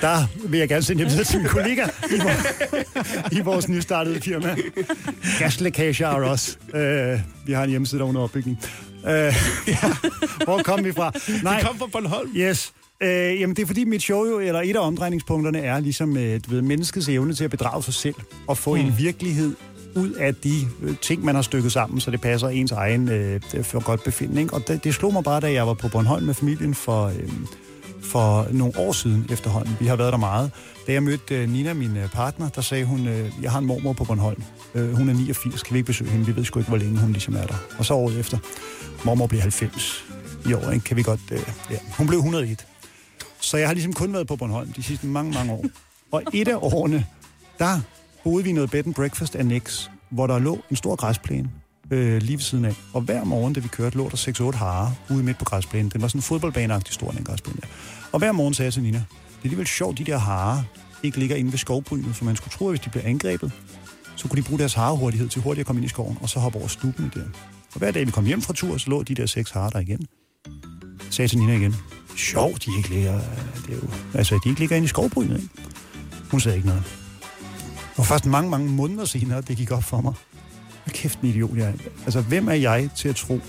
Der 0.02 0.28
vil 0.48 0.60
jeg 0.60 0.70
gerne 0.70 0.84
sende 0.84 1.04
jer 1.04 1.10
videre 1.10 1.26
min 1.38 1.48
kollega 1.48 1.84
i, 1.84 2.20
vor, 2.24 2.32
i 3.32 3.42
vores 3.42 3.70
nystartede 3.70 4.22
firma. 4.22 4.56
Gaslækage 5.40 6.04
er 6.04 6.10
også. 6.10 6.58
Øh, 6.74 7.20
vi 7.46 7.54
har 7.54 7.64
en 7.64 7.70
hjemmeside, 7.70 8.00
der 8.00 8.06
er 8.06 8.10
under 8.10 8.22
opbygning. 8.22 8.60
Øh, 9.08 9.12
ja. 9.12 9.34
Hvor 10.44 10.62
kom 10.64 10.84
vi 10.86 10.92
fra? 10.92 11.12
Nej, 11.44 11.58
Vi 11.58 11.64
kom 11.66 11.78
fra 11.78 11.88
Bornholm. 11.92 12.30
Yes. 12.36 12.74
Øh, 13.04 13.42
jamen, 13.42 13.56
det 13.56 13.62
er 13.62 13.68
fordi 13.68 13.84
mit 13.84 14.02
show 14.02 14.26
jo, 14.26 14.40
eller 14.40 14.62
et 14.62 14.76
af 14.76 14.80
omdrejningspunkterne 14.80 15.60
er 15.60 15.80
ligesom 15.80 16.18
øh, 16.18 16.40
du 16.46 16.50
ved, 16.50 16.62
menneskets 16.62 17.10
evne 17.10 17.34
til 17.34 17.44
at 17.44 17.52
bedrage 17.52 17.84
sig 17.84 17.94
selv 17.94 18.16
og 18.48 18.58
få 18.58 18.76
mm. 18.76 18.82
en 18.82 18.94
virkelighed 18.98 19.56
ud 19.96 20.12
af 20.12 20.36
de 20.36 20.54
øh, 20.84 20.96
ting, 21.02 21.26
man 21.26 21.36
har 21.36 21.42
stykket 21.42 21.72
sammen, 21.72 22.00
så 22.00 22.12
det 22.12 22.22
passer 22.22 22.48
ens 22.48 22.72
egen 22.72 23.10
øh, 23.10 23.42
for 23.64 23.80
godt 23.84 24.04
befindende. 24.04 24.42
Ikke? 24.42 24.54
Og 24.54 24.68
det, 24.68 24.84
det 24.84 24.96
slog 24.96 25.14
mig 25.14 25.24
bare, 25.24 25.40
da 25.40 25.52
jeg 25.52 25.68
var 25.68 25.74
på 25.74 25.88
Bornholm 25.88 26.26
med 26.26 26.34
familien 26.34 26.76
for, 26.76 27.06
øh, 27.06 27.30
for 28.10 28.48
nogle 28.52 28.74
år 28.78 28.92
siden 28.92 29.28
efterhånden. 29.32 29.78
Vi 29.80 29.88
har 29.88 29.96
været 29.96 30.12
der 30.12 30.20
meget. 30.20 30.52
Da 30.88 30.94
jeg 30.94 31.04
mødte 31.04 31.36
øh, 31.36 31.50
Nina, 31.50 31.74
min 31.74 31.98
øh, 31.98 32.10
partner, 32.10 32.50
der 32.50 32.62
sagde 32.62 32.86
hun, 32.86 33.08
øh, 33.08 33.32
jeg 33.42 33.52
har 33.52 33.60
en 33.60 33.66
mormor 33.66 33.94
på 33.94 34.04
Bornholm. 34.04 34.44
Hun 34.76 35.10
er 35.10 35.14
89, 35.14 35.64
kan 35.64 35.74
vi 35.74 35.78
ikke 35.78 35.88
besøge 35.88 36.12
hende? 36.12 36.26
Vi 36.26 36.36
ved 36.36 36.46
sgu 36.46 36.60
ikke, 36.60 36.70
hvor 36.70 36.78
længe 36.78 37.00
hun 37.00 37.12
ligesom 37.12 37.36
er 37.36 37.46
der. 37.46 37.56
Og 37.78 37.86
så 37.86 37.94
året 37.94 38.20
efter, 38.20 38.38
mormor 39.06 39.28
bliver 39.28 39.42
90 39.42 40.06
i 40.50 40.54
år, 40.54 40.72
ikke? 40.72 40.86
kan 40.86 40.98
vi 40.98 41.04
godt... 41.04 41.20
Ja. 41.70 41.78
Hun 41.98 42.08
blev 42.08 42.20
101. 42.20 42.66
Så 43.40 43.58
jeg 43.58 43.68
har 43.68 43.74
ligesom 43.74 43.94
kun 43.94 44.14
været 44.14 44.28
på 44.28 44.36
Bornholm 44.36 44.72
de 44.72 44.84
sidste 44.84 45.08
mange, 45.08 45.34
mange 45.34 45.54
år. 45.54 45.66
Og 46.12 46.24
et 46.34 46.48
af 46.48 46.56
årene, 46.56 47.06
der 47.60 47.80
boede 48.24 48.44
vi 48.44 48.50
i 48.50 48.54
noget 48.54 48.72
bed 48.72 48.86
and 48.86 48.94
breakfast 48.94 49.36
annex, 49.36 49.90
hvor 50.10 50.28
der 50.28 50.40
lå 50.40 50.60
en 50.70 50.76
stor 50.76 50.96
græsplæne 50.96 51.50
øh, 51.92 52.22
lige 52.22 52.38
ved 52.38 52.44
siden 52.44 52.66
af. 52.66 52.76
Og 52.94 53.02
hver 53.02 53.24
morgen, 53.24 53.54
da 53.54 53.60
vi 53.60 53.68
kørte, 53.68 53.98
lå 53.98 54.10
der 54.10 54.52
6-8 54.54 54.58
harer 54.58 54.92
ude 55.10 55.24
midt 55.24 55.38
på 55.38 55.46
græsplænen. 55.46 55.90
Den 55.90 56.02
var 56.02 56.08
sådan 56.08 56.20
en 56.20 56.24
fodboldbaneagtig 56.24 56.94
stor, 56.94 57.12
den 57.12 57.24
græsplæne 57.24 57.62
der. 57.62 57.68
Og 58.12 58.20
hver 58.20 58.32
morgen 58.32 58.54
sagde 58.54 58.66
jeg 58.66 58.74
til 58.74 58.84
Nina, 58.84 58.98
det 58.98 59.06
er 59.36 59.44
alligevel 59.44 59.68
sjovt, 59.68 59.98
de 59.98 60.04
der 60.04 60.18
harer 60.18 60.64
ikke 61.04 61.20
ligger 61.20 61.36
inde 61.36 61.52
ved 61.52 61.60
skovbrynet, 61.60 62.16
for 62.16 62.26
man 62.26 62.36
skulle 62.36 62.52
tro, 62.52 62.66
at 62.66 62.72
hvis 62.72 62.80
de 62.80 62.90
blev 62.90 63.04
angrebet, 63.06 63.52
så 64.16 64.28
kunne 64.28 64.42
de 64.42 64.48
bruge 64.48 64.60
deres 64.60 64.74
harehurtighed 64.74 65.30
til 65.30 65.42
hurtigt 65.42 65.60
at 65.60 65.66
komme 65.66 65.80
ind 65.80 65.86
i 65.86 65.90
skoven, 65.90 66.18
og 66.22 66.30
så 66.30 66.40
hoppe 66.40 66.60
over 66.60 66.68
stuben 66.68 67.12
der. 67.14 67.24
Og 67.74 67.80
hver 67.80 67.92
dag, 67.92 68.06
vi 68.06 68.12
kom 68.12 68.26
hjem 68.26 68.42
fra 68.42 68.54
tur, 68.54 68.78
så 68.78 68.90
lå 68.90 69.04
de 69.04 69.16
der 69.16 69.26
seks 69.26 69.52
harer 69.52 69.70
der 69.70 69.80
igen. 69.80 70.08
Sagde 71.10 71.28
til 71.28 71.40
Nina 71.40 71.54
igen, 71.54 71.76
sjovt, 72.18 72.66
de 72.66 72.72
ikke 72.78 72.90
ligger, 72.90 73.16
øh, 73.16 73.56
det 73.68 73.74
er 73.74 73.76
jo, 73.76 73.90
altså, 74.14 74.40
de 74.44 74.50
ikke 74.50 74.60
ligger 74.60 74.76
inde 74.76 74.86
i 74.86 74.88
skovbrynet, 74.88 75.36
ikke? 75.36 75.50
Hun 76.32 76.40
sagde 76.40 76.58
ikke 76.58 76.68
noget. 76.68 76.84
Og 77.98 78.06
først 78.06 78.26
mange, 78.26 78.50
mange 78.50 78.70
måneder 78.70 79.06
senere, 79.06 79.42
det 79.42 79.58
gik 79.58 79.72
op 79.72 79.84
for 79.84 80.02
mig. 80.02 80.14
Hvad 80.90 80.96
kæft 80.96 81.20
en 81.20 81.30
idiot 81.30 81.58
jeg 81.58 81.68
er. 81.68 81.74
Altså, 82.06 82.22
hvem 82.22 82.48
er 82.48 82.54
jeg 82.54 82.90
til 82.98 83.10
at 83.10 83.16
tro, 83.16 83.40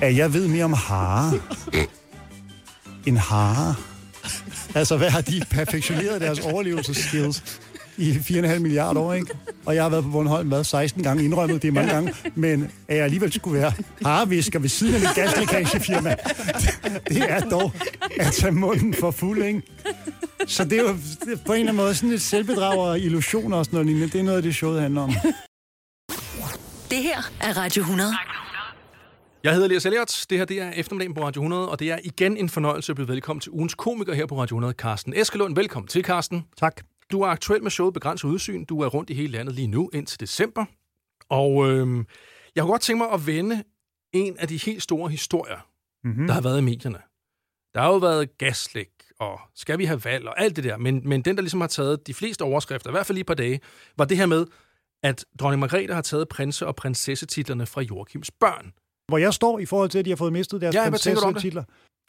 at 0.00 0.16
jeg 0.16 0.32
ved 0.32 0.48
mere 0.48 0.64
om 0.64 0.72
hare 0.72 1.32
end 3.06 3.18
hare? 3.18 3.74
Altså, 4.74 4.96
hvad 4.96 5.10
har 5.10 5.20
de 5.20 5.42
perfektioneret 5.50 6.20
deres 6.20 6.38
overlevelsesskills 6.38 7.60
i 7.96 8.12
4,5 8.12 8.58
milliarder 8.58 9.00
år, 9.00 9.14
ikke? 9.14 9.26
Og 9.66 9.74
jeg 9.74 9.82
har 9.82 9.90
været 9.90 10.04
på 10.04 10.10
Bornholm 10.10 10.48
hvad, 10.48 10.64
16 10.64 11.02
gange, 11.02 11.24
indrømmet 11.24 11.62
det 11.62 11.68
er 11.68 11.72
mange 11.72 11.92
gange, 11.92 12.14
men 12.34 12.70
at 12.88 12.96
jeg 12.96 13.04
alligevel 13.04 13.32
skulle 13.32 13.60
være 13.60 13.72
harvisker 14.04 14.58
ved 14.58 14.68
siden 14.68 14.94
af 14.94 15.00
mit 15.00 15.14
gaslækagefirma, 15.14 16.14
det 17.08 17.22
er 17.30 17.40
dog 17.40 17.72
at 18.20 18.32
tage 18.32 18.52
munden 18.52 18.94
for 18.94 19.10
fuld, 19.10 19.42
ikke? 19.42 19.62
Så 20.46 20.64
det 20.64 20.78
er 20.78 20.82
jo 20.82 20.96
på 21.46 21.52
en 21.52 21.58
eller 21.58 21.72
anden 21.72 21.76
måde 21.76 21.94
sådan 21.94 22.12
et 22.12 22.22
selvbedrag 22.22 22.78
og 22.78 23.00
illusioner 23.00 23.56
og 23.56 23.64
sådan 23.64 23.76
noget 23.76 23.86
lignende. 23.86 24.12
Det 24.12 24.20
er 24.20 24.24
noget 24.24 24.36
af 24.36 24.42
det, 24.42 24.54
showet 24.54 24.80
handler 24.80 25.00
om. 25.00 25.12
Det 26.90 27.02
her 27.02 27.18
er 27.40 27.56
Radio 27.56 27.80
100. 27.80 28.10
Jeg 29.44 29.52
hedder 29.52 29.66
Elias 29.66 29.86
Elliot. 29.86 30.26
Det 30.30 30.38
her 30.38 30.44
det 30.44 30.60
er 30.60 30.70
eftermiddagen 30.70 31.14
på 31.14 31.24
Radio 31.24 31.40
100, 31.42 31.68
og 31.68 31.78
det 31.78 31.90
er 31.90 31.98
igen 32.04 32.36
en 32.36 32.48
fornøjelse 32.48 32.92
at 32.92 32.96
blive 32.96 33.08
velkommen 33.08 33.40
til 33.40 33.52
ugens 33.52 33.74
komiker 33.74 34.14
her 34.14 34.26
på 34.26 34.34
Radio 34.34 34.54
100, 34.56 34.74
Carsten 34.74 35.14
Eskelund. 35.16 35.54
Velkommen 35.54 35.88
til, 35.88 36.04
Carsten. 36.04 36.46
Tak. 36.56 36.80
Du 37.12 37.20
er 37.22 37.26
aktuel 37.26 37.62
med 37.62 37.70
showet 37.70 37.94
Begrænset 37.94 38.28
Udsyn. 38.28 38.64
Du 38.64 38.80
er 38.80 38.86
rundt 38.86 39.10
i 39.10 39.14
hele 39.14 39.32
landet 39.32 39.54
lige 39.54 39.66
nu 39.66 39.90
indtil 39.92 40.20
december. 40.20 40.64
Og 41.28 41.70
øhm, 41.70 42.06
jeg 42.54 42.62
kunne 42.62 42.70
godt 42.70 42.82
tænke 42.82 42.98
mig 42.98 43.12
at 43.12 43.26
vende 43.26 43.64
en 44.12 44.38
af 44.38 44.48
de 44.48 44.56
helt 44.56 44.82
store 44.82 45.10
historier, 45.10 45.66
mm-hmm. 46.04 46.26
der 46.26 46.34
har 46.34 46.40
været 46.40 46.58
i 46.58 46.62
medierne. 46.62 46.98
Der 47.74 47.80
har 47.80 47.88
jo 47.88 47.96
været 47.96 48.38
gaslæg, 48.38 48.90
og 49.20 49.40
skal 49.54 49.78
vi 49.78 49.84
have 49.84 50.04
valg, 50.04 50.28
og 50.28 50.40
alt 50.40 50.56
det 50.56 50.64
der. 50.64 50.76
Men, 50.76 51.08
men 51.08 51.22
den, 51.22 51.36
der 51.36 51.42
ligesom 51.42 51.60
har 51.60 51.68
taget 51.68 52.06
de 52.06 52.14
fleste 52.14 52.42
overskrifter, 52.42 52.90
i 52.90 52.92
hvert 52.92 53.06
fald 53.06 53.14
lige 53.14 53.20
et 53.20 53.26
par 53.26 53.34
dage, 53.34 53.60
var 53.96 54.04
det 54.04 54.16
her 54.16 54.26
med, 54.26 54.46
at 55.02 55.24
dronning 55.40 55.60
Margrethe 55.60 55.94
har 55.94 56.02
taget 56.02 56.28
prinse- 56.28 56.66
og 56.66 56.76
prinsessetitlerne 56.76 57.66
fra 57.66 57.80
Joachims 57.82 58.30
børn. 58.30 58.72
Hvor 59.08 59.18
jeg 59.18 59.34
står 59.34 59.58
i 59.58 59.66
forhold 59.66 59.90
til, 59.90 59.98
at 59.98 60.04
de 60.04 60.10
har 60.10 60.16
fået 60.16 60.32
mistet 60.32 60.60
deres 60.60 60.74
Ja, 60.74 60.90
prinsessetitler. 60.90 61.64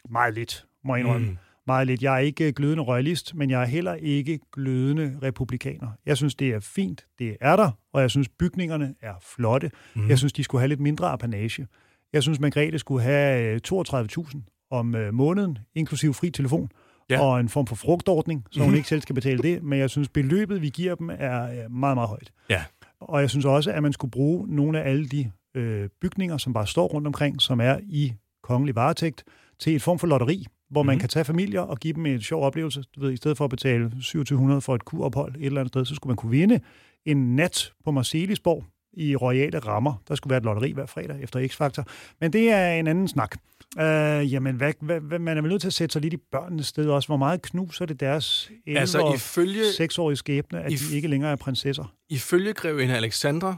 Meget 0.10 0.34
lidt, 0.34 0.66
må 0.84 0.96
jeg 0.96 1.00
indrømme. 1.06 1.26
Mm. 1.28 1.32
Mm. 1.32 1.38
Meget 1.68 1.88
lidt. 1.88 2.02
Jeg 2.04 2.14
er 2.14 2.18
ikke 2.20 2.48
øh, 2.48 2.54
glødende 2.54 2.84
royalist, 2.84 3.36
men 3.36 3.50
jeg 3.50 3.62
er 3.62 3.66
heller 3.66 3.94
ikke 3.94 4.40
glødende 4.54 5.20
republikaner. 5.24 5.88
Jeg 6.06 6.18
synes, 6.18 6.36
det 6.36 6.50
er 6.50 6.60
fint, 6.60 7.06
det 7.20 7.38
er 7.42 7.56
der, 7.56 7.72
og 7.94 8.02
jeg 8.02 8.12
synes, 8.12 8.30
bygningerne 8.30 8.96
er 9.02 9.14
flotte. 9.22 9.72
Mm. 9.96 10.10
Jeg 10.10 10.18
synes, 10.18 10.34
de 10.34 10.44
skulle 10.44 10.60
have 10.62 10.68
lidt 10.68 10.80
mindre 10.80 11.08
apanage. 11.10 11.68
Jeg 12.14 12.24
synes, 12.24 12.40
Margrethe 12.40 12.80
skulle 12.80 13.04
have 13.04 13.54
øh, 13.54 13.60
32.000 13.74 14.68
om 14.72 14.96
øh, 14.96 15.14
måneden, 15.14 15.58
inklusiv 15.76 16.14
fri 16.14 16.30
telefon, 16.30 16.70
Ja. 17.10 17.22
og 17.22 17.40
en 17.40 17.50
form 17.50 17.68
for 17.68 17.76
frugtordning, 17.76 18.46
så 18.52 18.64
hun 18.64 18.76
ikke 18.76 18.88
selv 18.88 19.02
skal 19.02 19.16
betale 19.16 19.44
det. 19.44 19.64
Men 19.64 19.80
jeg 19.80 19.90
synes, 19.90 20.10
beløbet, 20.10 20.62
vi 20.62 20.70
giver 20.70 20.96
dem, 20.96 21.10
er 21.14 21.44
øh, 21.44 21.72
meget, 21.72 21.98
meget 21.98 22.10
højt. 22.10 22.32
Ja. 22.50 22.64
Og 23.02 23.22
jeg 23.22 23.30
synes 23.30 23.46
også, 23.46 23.72
at 23.72 23.84
man 23.84 23.94
skulle 23.94 24.12
bruge 24.12 24.56
nogle 24.56 24.82
af 24.82 24.90
alle 24.90 25.08
de 25.08 25.32
øh, 25.56 25.90
bygninger, 26.02 26.38
som 26.38 26.54
bare 26.54 26.68
står 26.68 26.88
rundt 26.88 27.08
omkring, 27.08 27.42
som 27.42 27.62
er 27.62 27.78
i 27.84 28.14
kongelig 28.44 28.76
varetægt, 28.76 29.24
til 29.60 29.76
et 29.76 29.82
form 29.82 30.00
for 30.00 30.08
lotteri, 30.08 30.46
hvor 30.70 30.84
man 30.84 30.96
Mhm. 30.96 31.00
kan 31.00 31.10
tage 31.10 31.26
familier 31.26 31.62
og 31.62 31.78
give 31.78 31.94
dem 31.94 32.06
en 32.06 32.22
sjov 32.22 32.44
oplevelse. 32.44 32.84
Du 32.96 33.02
ved, 33.02 33.12
i 33.12 33.16
stedet 33.16 33.38
for 33.38 33.44
at 33.44 33.50
betale 33.50 33.90
2700 33.90 34.62
for 34.62 34.76
et 34.76 34.86
kurophold 34.86 35.36
et 35.36 35.46
eller 35.46 35.62
andet 35.62 35.72
sted, 35.74 35.86
så 35.86 35.96
skulle 35.96 36.12
man 36.12 36.16
kunne 36.18 36.32
vinde 36.32 36.60
en 37.06 37.36
nat 37.36 37.74
på 37.84 37.92
Marcelisborg 37.92 38.64
i 38.94 39.16
royale 39.16 39.60
rammer. 39.60 39.94
Der 40.08 40.16
skulle 40.16 40.32
være 40.32 40.38
et 40.38 40.44
lotteri 40.44 40.72
hver 40.72 40.86
fredag 40.86 41.22
efter 41.24 41.40
X-Factor. 41.48 41.84
Men 42.22 42.34
det 42.34 42.52
er 42.52 42.72
en 42.74 42.88
anden 42.88 43.08
snak. 43.08 43.38
Øh, 43.80 44.34
jamen, 44.34 44.56
hvad, 44.56 44.74
hvad, 44.82 45.00
hvad, 45.00 45.20
man 45.20 45.38
er 45.38 45.42
vel 45.42 45.50
nødt 45.52 45.62
til 45.62 45.68
at 45.68 45.74
sætte 45.74 45.94
sig 45.94 46.02
lidt 46.02 46.14
i 46.14 46.18
børnenes 46.32 46.68
sted 46.68 46.90
også. 46.90 47.08
Hvor 47.08 47.18
meget 47.18 47.42
knuser 47.42 47.86
det 47.86 48.00
deres 48.00 48.52
11 48.66 48.80
Altså, 48.80 49.14
ifølge- 49.16 49.64
6-årige 49.70 50.16
skæbne, 50.18 50.62
at 50.62 50.72
I- 50.72 50.76
de 50.76 50.96
ikke 50.96 51.08
længere 51.08 51.32
er 51.32 51.36
prinsesser? 51.36 51.94
Ifølge 52.10 52.54
grevinde 52.54 52.96
Alexandra 52.96 53.56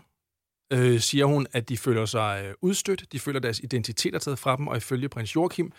øh, 0.74 1.00
siger 1.00 1.26
hun, 1.26 1.48
at 1.52 1.70
de 1.70 1.78
føler 1.78 2.06
sig 2.06 2.44
øh, 2.48 2.54
udstødt, 2.62 3.12
de 3.12 3.20
føler, 3.20 3.40
deres 3.40 3.60
identitet 3.60 4.16
er 4.16 4.20
taget 4.20 4.40
fra 4.40 4.56
dem, 4.58 4.68
og 4.68 4.78
ifølge 4.78 5.10
prins 5.10 5.36
Joachim 5.36 5.72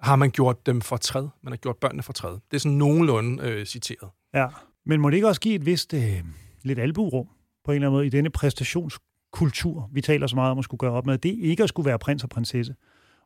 har 0.00 0.16
man 0.16 0.30
gjort 0.30 0.66
dem 0.66 0.80
for 0.80 0.96
træd. 0.96 1.28
Man 1.42 1.52
har 1.52 1.56
gjort 1.56 1.76
børnene 1.76 2.02
for 2.02 2.12
træd. 2.12 2.32
Det 2.32 2.54
er 2.56 2.58
sådan 2.58 2.78
nogenlunde 2.78 3.42
øh, 3.48 3.66
citeret. 3.66 4.10
Ja, 4.34 4.46
men 4.86 5.00
må 5.00 5.10
det 5.10 5.16
ikke 5.16 5.28
også 5.28 5.40
give 5.40 5.54
et 5.54 5.66
vist 5.66 5.94
øh, 5.94 6.22
lidt 6.62 6.78
albuerum 6.78 7.26
på 7.64 7.70
en 7.70 7.74
eller 7.74 7.86
anden 7.88 7.96
måde 7.96 8.06
i 8.06 8.10
denne 8.10 8.30
præstationskultur, 8.30 9.90
vi 9.92 10.00
taler 10.00 10.26
så 10.26 10.36
meget 10.36 10.50
om 10.50 10.58
at 10.58 10.64
skulle 10.64 10.78
gøre 10.78 10.92
op 10.92 11.06
med, 11.06 11.18
det 11.18 11.34
ikke 11.38 11.62
at 11.62 11.68
skulle 11.68 11.86
være 11.86 11.98
prins 11.98 12.22
og 12.22 12.28
prinsesse, 12.30 12.74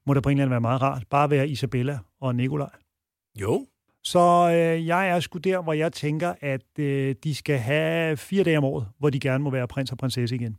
må 0.06 0.14
der 0.14 0.20
på 0.20 0.28
en 0.28 0.36
eller 0.36 0.42
anden 0.42 0.50
være 0.50 0.60
meget 0.60 0.82
rart. 0.82 1.02
Bare 1.10 1.30
være 1.30 1.48
Isabella 1.48 1.98
og 2.20 2.34
Nikolaj. 2.34 2.68
Jo. 3.40 3.66
Så 4.04 4.18
øh, 4.52 4.86
jeg 4.86 5.08
er 5.08 5.20
sgu 5.20 5.38
der, 5.38 5.62
hvor 5.62 5.72
jeg 5.72 5.92
tænker, 5.92 6.34
at 6.40 6.78
øh, 6.78 7.14
de 7.24 7.34
skal 7.34 7.58
have 7.58 8.16
fire 8.16 8.44
dage 8.44 8.58
om 8.58 8.64
året, 8.64 8.86
hvor 8.98 9.10
de 9.10 9.20
gerne 9.20 9.44
må 9.44 9.50
være 9.50 9.68
prins 9.68 9.92
og 9.92 9.98
prinsesse 9.98 10.34
igen. 10.34 10.56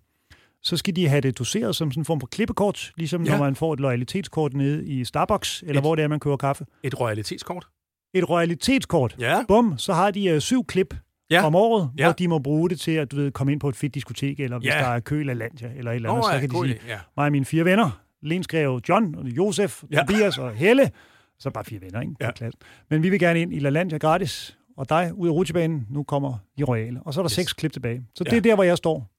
Så 0.63 0.77
skal 0.77 0.95
de 0.95 1.07
have 1.07 1.21
det 1.21 1.39
doseret 1.39 1.75
som 1.75 1.91
sådan 1.91 2.01
en 2.01 2.05
form 2.05 2.19
for 2.19 2.27
klippekort, 2.27 2.91
ligesom 2.97 3.23
Ja. 3.23 3.31
når 3.31 3.37
man 3.43 3.55
får 3.55 3.73
et 3.73 3.79
loyalitetskort 3.79 4.53
nede 4.53 4.85
i 4.87 5.05
Starbucks, 5.05 5.61
eller 5.61 5.75
Et- 5.75 5.83
hvor 5.83 5.95
det 5.95 6.03
er, 6.03 6.07
man 6.07 6.19
køber 6.19 6.37
kaffe. 6.37 6.65
Et 6.83 6.99
royalitetskort. 6.99 7.67
Et 8.13 8.29
royalitetskort. 8.29 9.15
Ja. 9.19 9.43
Bum, 9.47 9.77
så 9.77 9.93
har 9.93 10.11
de 10.11 10.25
øh, 10.27 10.41
syv 10.41 10.65
klip 10.65 10.95
Ja. 11.31 11.45
om 11.45 11.55
året, 11.55 11.89
Ja. 11.97 12.03
hvor 12.05 12.13
de 12.13 12.27
må 12.27 12.39
bruge 12.39 12.69
det 12.69 12.79
til 12.79 12.91
at 12.91 13.11
du 13.11 13.15
ved, 13.15 13.31
komme 13.31 13.51
ind 13.51 13.59
på 13.59 13.69
et 13.69 13.75
fedt 13.75 13.95
diskotek, 13.95 14.39
eller 14.39 14.59
hvis 14.59 14.67
Ja. 14.73 14.79
der 14.79 14.85
er 14.85 14.99
kø 14.99 15.19
eller 15.19 15.33
Landia, 15.33 15.71
eller 15.75 15.91
et 15.91 15.95
eller 15.95 16.09
andet, 16.11 16.27
ja, 16.27 16.33
så 16.33 16.39
kan 16.39 16.49
de 16.49 16.55
sige, 16.67 16.79
ja. 16.87 16.99
mig 17.17 17.25
og 17.25 17.31
mine 17.31 17.45
fire 17.45 17.65
venner, 17.65 18.01
Lensgreve 18.21 18.81
John, 18.89 19.15
og 19.15 19.25
Josef, 19.27 19.83
Ja. 19.91 19.99
Tobias 19.99 20.37
og 20.37 20.53
Helle, 20.53 20.91
så 21.39 21.49
bare 21.49 21.63
fire 21.65 21.81
venner, 21.81 22.01
ikke? 22.01 22.13
Ja. 22.21 22.49
Men 22.89 23.03
vi 23.03 23.09
vil 23.09 23.19
gerne 23.19 23.41
ind 23.41 23.53
i 23.53 23.59
La 23.59 23.69
Landia 23.69 23.97
gratis, 23.97 24.57
og 24.77 24.89
dig 24.89 25.11
ud 25.15 25.27
af 25.27 25.31
rutsjebanen, 25.31 25.87
nu 25.89 26.03
kommer 26.03 26.37
de 26.57 26.63
royale. 26.63 27.01
Og 27.05 27.13
så 27.13 27.19
er 27.19 27.23
der 27.23 27.27
Yes. 27.27 27.31
seks 27.35 27.53
klip 27.53 27.71
tilbage. 27.73 28.05
Så 28.15 28.23
det 28.23 28.31
Ja. 28.31 28.37
er 28.37 28.41
der, 28.41 28.55
hvor 28.55 28.63
jeg 28.63 28.77
står. 28.77 29.11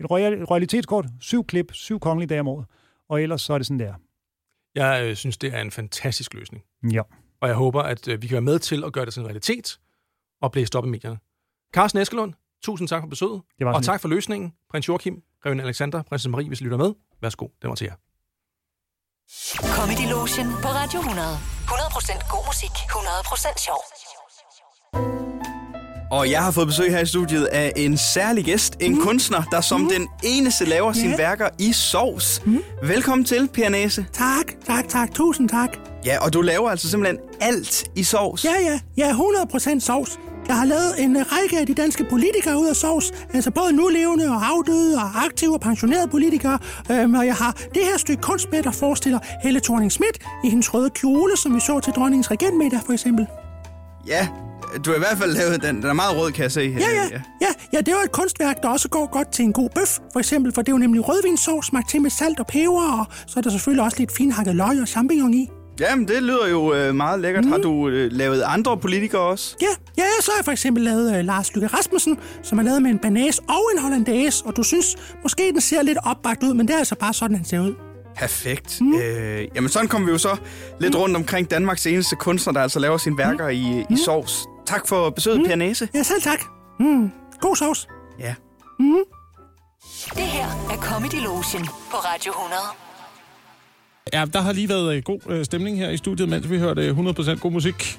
Et 0.00 0.10
royal, 0.10 0.32
et 0.42 0.50
royalitetskort, 0.50 1.06
syv 1.20 1.44
klip, 1.46 1.72
syv 1.72 2.00
kongelige 2.00 2.28
dage 2.28 2.40
om 2.40 2.48
året. 2.48 2.66
Og 3.08 3.22
ellers 3.22 3.42
så 3.42 3.52
er 3.54 3.58
det 3.58 3.66
sådan 3.66 3.78
der. 3.80 3.94
Jeg 4.74 5.04
øh, 5.06 5.16
synes, 5.16 5.36
det 5.38 5.54
er 5.54 5.60
en 5.60 5.70
fantastisk 5.70 6.34
løsning. 6.34 6.64
Ja. 6.92 7.02
Og 7.40 7.48
jeg 7.48 7.56
håber, 7.56 7.82
at 7.82 8.08
øh, 8.08 8.22
vi 8.22 8.26
kan 8.26 8.34
være 8.34 8.40
med 8.42 8.58
til 8.58 8.84
at 8.84 8.92
gøre 8.92 9.04
det 9.04 9.12
til 9.12 9.20
en 9.20 9.26
realitet 9.26 9.80
og 10.42 10.52
blæse 10.52 10.66
det 10.66 10.74
op 10.74 10.86
i 10.86 10.88
medierne. 10.88 11.18
Carsten 11.74 12.00
Eskelund, 12.02 12.32
tusind 12.64 12.88
tak 12.88 13.02
for 13.02 13.08
besøget. 13.08 13.42
Det 13.58 13.66
var 13.66 13.74
og 13.74 13.82
tak 13.82 14.00
for 14.00 14.08
løsningen. 14.08 14.52
Prins 14.70 14.88
Joachim, 14.88 15.22
Grevinde 15.42 15.64
Alexander, 15.64 16.02
Prinsesse 16.02 16.30
Marie, 16.30 16.48
hvis 16.48 16.60
I 16.60 16.64
lytter 16.64 16.76
med. 16.78 16.92
Værsgo, 17.22 17.48
den 17.62 17.68
var 17.68 17.74
til 17.74 17.84
jer. 17.84 17.94
Comedy 19.76 20.10
Lotion 20.10 20.46
på 20.62 20.68
Radio 20.68 21.00
100. 21.00 21.38
100% 21.68 22.28
god 22.30 22.46
musik, 22.46 22.70
100% 22.70 23.64
sjov. 23.64 23.82
Og 26.10 26.30
jeg 26.30 26.42
har 26.44 26.50
fået 26.50 26.66
besøg 26.66 26.90
her 26.90 27.00
i 27.00 27.06
studiet 27.06 27.44
af 27.44 27.72
en 27.76 27.98
særlig 27.98 28.44
gæst, 28.44 28.76
en 28.80 28.94
mm. 28.94 29.00
kunstner, 29.00 29.42
der 29.42 29.60
som 29.60 29.80
mm. 29.80 29.88
den 29.88 30.08
eneste 30.22 30.64
laver 30.64 30.92
sine 30.92 31.18
værker 31.18 31.48
i 31.58 31.72
sovs. 31.72 32.42
Mm. 32.44 32.62
Velkommen 32.82 33.24
til, 33.24 33.50
Næse. 33.70 34.06
Tak, 34.12 34.46
tak, 34.66 34.88
tak. 34.88 35.14
Tusind 35.14 35.48
tak. 35.48 35.70
Ja, 36.04 36.24
og 36.24 36.32
du 36.32 36.40
laver 36.40 36.70
altså 36.70 36.90
simpelthen 36.90 37.18
alt 37.40 37.84
i 37.96 38.04
sovs. 38.04 38.44
Ja, 38.44 38.54
ja, 38.60 38.80
ja, 38.96 39.12
100% 39.12 39.80
sovs. 39.80 40.18
Jeg 40.48 40.56
har 40.56 40.64
lavet 40.64 40.94
en 40.98 41.16
øh, 41.16 41.24
række 41.32 41.58
af 41.60 41.66
de 41.66 41.74
danske 41.74 42.04
politikere 42.10 42.58
ud 42.58 42.66
af 42.66 42.76
sovs. 42.76 43.12
Altså 43.34 43.50
både 43.50 43.72
nulevende 43.72 44.28
og 44.28 44.46
afdøde 44.46 44.96
og 44.96 45.24
aktive 45.24 45.54
og 45.54 45.60
pensionerede 45.60 46.08
politikere. 46.08 46.58
Øhm, 46.90 47.14
og 47.14 47.26
jeg 47.26 47.34
har 47.34 47.52
det 47.74 47.82
her 47.84 47.96
stykke 47.96 48.22
kunst 48.22 48.52
med, 48.52 48.62
der 48.62 48.70
forestiller 48.70 49.18
Helle 49.42 49.60
thorning 49.60 49.92
Schmidt 49.92 50.18
i 50.44 50.50
hendes 50.50 50.74
røde 50.74 50.90
kjole, 50.90 51.36
som 51.36 51.54
vi 51.54 51.60
så 51.60 51.80
til 51.80 51.92
dronningens 51.92 52.30
regentmiddag 52.30 52.80
for 52.86 52.92
eksempel. 52.92 53.26
Ja, 54.06 54.28
du 54.84 54.90
har 54.90 54.96
i 54.96 54.98
hvert 54.98 55.18
fald 55.18 55.32
lavet 55.32 55.62
den. 55.62 55.76
Den 55.76 55.90
er 55.90 55.92
meget 55.92 56.16
rød, 56.18 56.32
kan 56.32 56.42
jeg 56.42 56.52
se. 56.52 56.60
Ja, 56.60 56.90
ja, 56.90 57.20
ja, 57.40 57.48
ja, 57.72 57.78
det 57.78 57.88
er 57.88 57.92
jo 57.92 58.04
et 58.04 58.12
kunstværk, 58.12 58.62
der 58.62 58.68
også 58.68 58.88
går 58.88 59.06
godt 59.06 59.32
til 59.32 59.44
en 59.44 59.52
god 59.52 59.70
bøf, 59.74 59.98
for 60.12 60.18
eksempel, 60.18 60.52
for 60.52 60.62
det 60.62 60.68
er 60.68 60.72
jo 60.72 60.78
nemlig 60.78 61.08
rødvinssovs 61.08 61.66
smagt 61.66 61.90
til 61.90 62.02
med 62.02 62.10
salt 62.10 62.40
og 62.40 62.46
peber, 62.46 63.00
og 63.00 63.06
så 63.26 63.38
er 63.38 63.42
der 63.42 63.50
selvfølgelig 63.50 63.84
også 63.84 63.98
lidt 63.98 64.16
finhakket 64.16 64.56
løg 64.56 64.80
og 64.80 64.88
champignon 64.88 65.34
i. 65.34 65.48
Jamen, 65.82 66.08
det 66.08 66.22
lyder 66.22 66.48
jo 66.48 66.74
øh, 66.74 66.94
meget 66.94 67.20
lækkert. 67.20 67.44
Mm. 67.44 67.52
Har 67.52 67.58
du 67.58 67.88
øh, 67.88 68.12
lavet 68.12 68.42
andre 68.42 68.76
politikere 68.76 69.20
også? 69.20 69.56
Ja, 69.62 69.66
ja, 69.96 70.04
så 70.20 70.30
har 70.30 70.38
jeg 70.38 70.44
for 70.44 70.52
eksempel 70.52 70.84
lavet 70.84 71.18
øh, 71.18 71.24
Lars 71.24 71.54
Lykke 71.54 71.66
Rasmussen, 71.66 72.18
som 72.42 72.58
er 72.58 72.62
lavet 72.62 72.82
med 72.82 72.90
en 72.90 72.98
banæs 72.98 73.38
og 73.38 73.70
en 73.74 73.82
hollandaise, 73.82 74.44
og 74.46 74.56
du 74.56 74.62
synes, 74.62 74.96
måske 75.22 75.42
den 75.52 75.60
ser 75.60 75.82
lidt 75.82 75.98
opbagt 76.04 76.42
ud, 76.42 76.54
men 76.54 76.68
det 76.68 76.74
er 76.74 76.78
altså 76.78 76.94
bare 76.94 77.14
sådan, 77.14 77.36
han 77.36 77.44
ser 77.44 77.60
ud. 77.60 77.74
Perfekt. 78.16 78.80
Mm. 78.80 78.94
Øh, 78.94 79.48
jamen, 79.54 79.70
sådan 79.70 79.88
kommer 79.88 80.06
vi 80.06 80.12
jo 80.12 80.18
så 80.18 80.36
lidt 80.80 80.96
rundt 80.96 81.16
omkring 81.16 81.50
Danmarks 81.50 81.86
eneste 81.86 82.16
kunstner, 82.16 82.52
der 82.52 82.60
altså 82.60 82.78
laver 82.78 82.98
sine 82.98 83.18
værker 83.18 83.44
mm. 83.44 83.50
i, 83.50 83.86
i 83.90 83.96
sovs. 84.04 84.46
Tak 84.66 84.88
for 84.88 85.10
besøget, 85.10 85.40
mm. 85.40 85.46
Per 85.46 85.54
Næse. 85.56 85.88
Ja, 85.94 86.02
selv 86.02 86.22
tak. 86.22 86.40
Mm. 86.80 87.10
God 87.40 87.56
sovs. 87.56 87.88
Ja. 88.18 88.34
Mm. 88.78 88.96
Det 90.14 90.22
her 90.22 90.46
er 90.70 90.76
Comedy 90.76 91.22
Lotion 91.24 91.64
på 91.64 91.96
Radio 91.96 92.32
100. 92.32 92.60
Ja, 94.12 94.24
der 94.32 94.40
har 94.40 94.52
lige 94.52 94.68
været 94.68 94.96
øh, 94.96 95.02
god 95.02 95.18
øh, 95.28 95.44
stemning 95.44 95.78
her 95.78 95.90
i 95.90 95.96
studiet, 95.96 96.28
mens 96.28 96.50
vi 96.50 96.58
hørte 96.58 96.86
øh, 96.86 96.98
100% 96.98 97.34
god 97.38 97.52
musik. 97.52 97.98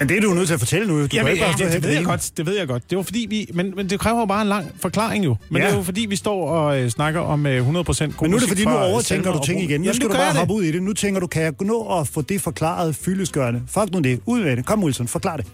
Men 0.00 0.08
det 0.08 0.16
er 0.16 0.20
du 0.20 0.34
nødt 0.34 0.46
til 0.46 0.54
at 0.54 0.60
fortælle 0.60 0.86
nu. 0.88 1.02
Du 1.02 1.08
Jamen, 1.14 1.32
ikke 1.32 1.44
bare 1.44 1.54
ja, 1.58 1.64
det, 1.64 1.72
det, 1.72 1.82
ved 1.82 1.90
jeg 1.90 2.04
godt, 2.04 2.30
det 2.36 2.46
ved 2.46 2.58
jeg 2.58 2.68
godt. 2.68 2.90
Det 2.90 2.98
var 2.98 3.04
fordi 3.04 3.26
vi... 3.30 3.46
Men, 3.54 3.72
men 3.76 3.90
det 3.90 4.00
kræver 4.00 4.18
jo 4.20 4.26
bare 4.26 4.42
en 4.42 4.48
lang 4.48 4.66
forklaring 4.80 5.24
jo. 5.24 5.36
Men 5.48 5.62
Ja. 5.62 5.66
det 5.66 5.72
er 5.72 5.76
jo 5.78 5.82
fordi, 5.82 6.06
vi 6.08 6.16
står 6.16 6.48
og 6.48 6.80
øh, 6.80 6.88
snakker 6.90 7.20
om 7.20 7.46
øh, 7.46 7.68
100% 7.68 7.68
god 7.68 7.74
Men 7.74 7.84
nu 7.84 8.02
er 8.02 8.10
det 8.10 8.32
musik 8.32 8.48
fordi, 8.48 8.64
nu 8.64 8.70
øh, 8.70 8.82
overtænker 8.92 9.32
du 9.32 9.40
ting 9.44 9.62
igen. 9.62 9.80
Nu 9.80 9.84
Jamen, 9.84 9.94
skal 9.94 10.08
du 10.08 10.12
bare 10.14 10.22
jeg 10.22 10.32
hoppe 10.34 10.54
det. 10.54 10.58
ud 10.60 10.64
i 10.64 10.72
det. 10.72 10.82
Nu 10.82 10.92
tænker 10.92 11.20
du, 11.20 11.26
kan 11.26 11.42
jeg 11.42 11.52
nå 11.60 11.98
at 12.00 12.08
få 12.08 12.22
det 12.22 12.40
forklaret 12.40 12.96
fyldesgørende? 12.96 13.62
Fuck 13.68 13.92
nu 13.92 13.98
det. 14.00 14.20
Ud 14.26 14.40
med 14.40 14.56
det. 14.56 14.66
Kom, 14.66 14.84
Wilson, 14.84 15.08
forklar 15.08 15.36
det. 15.36 15.46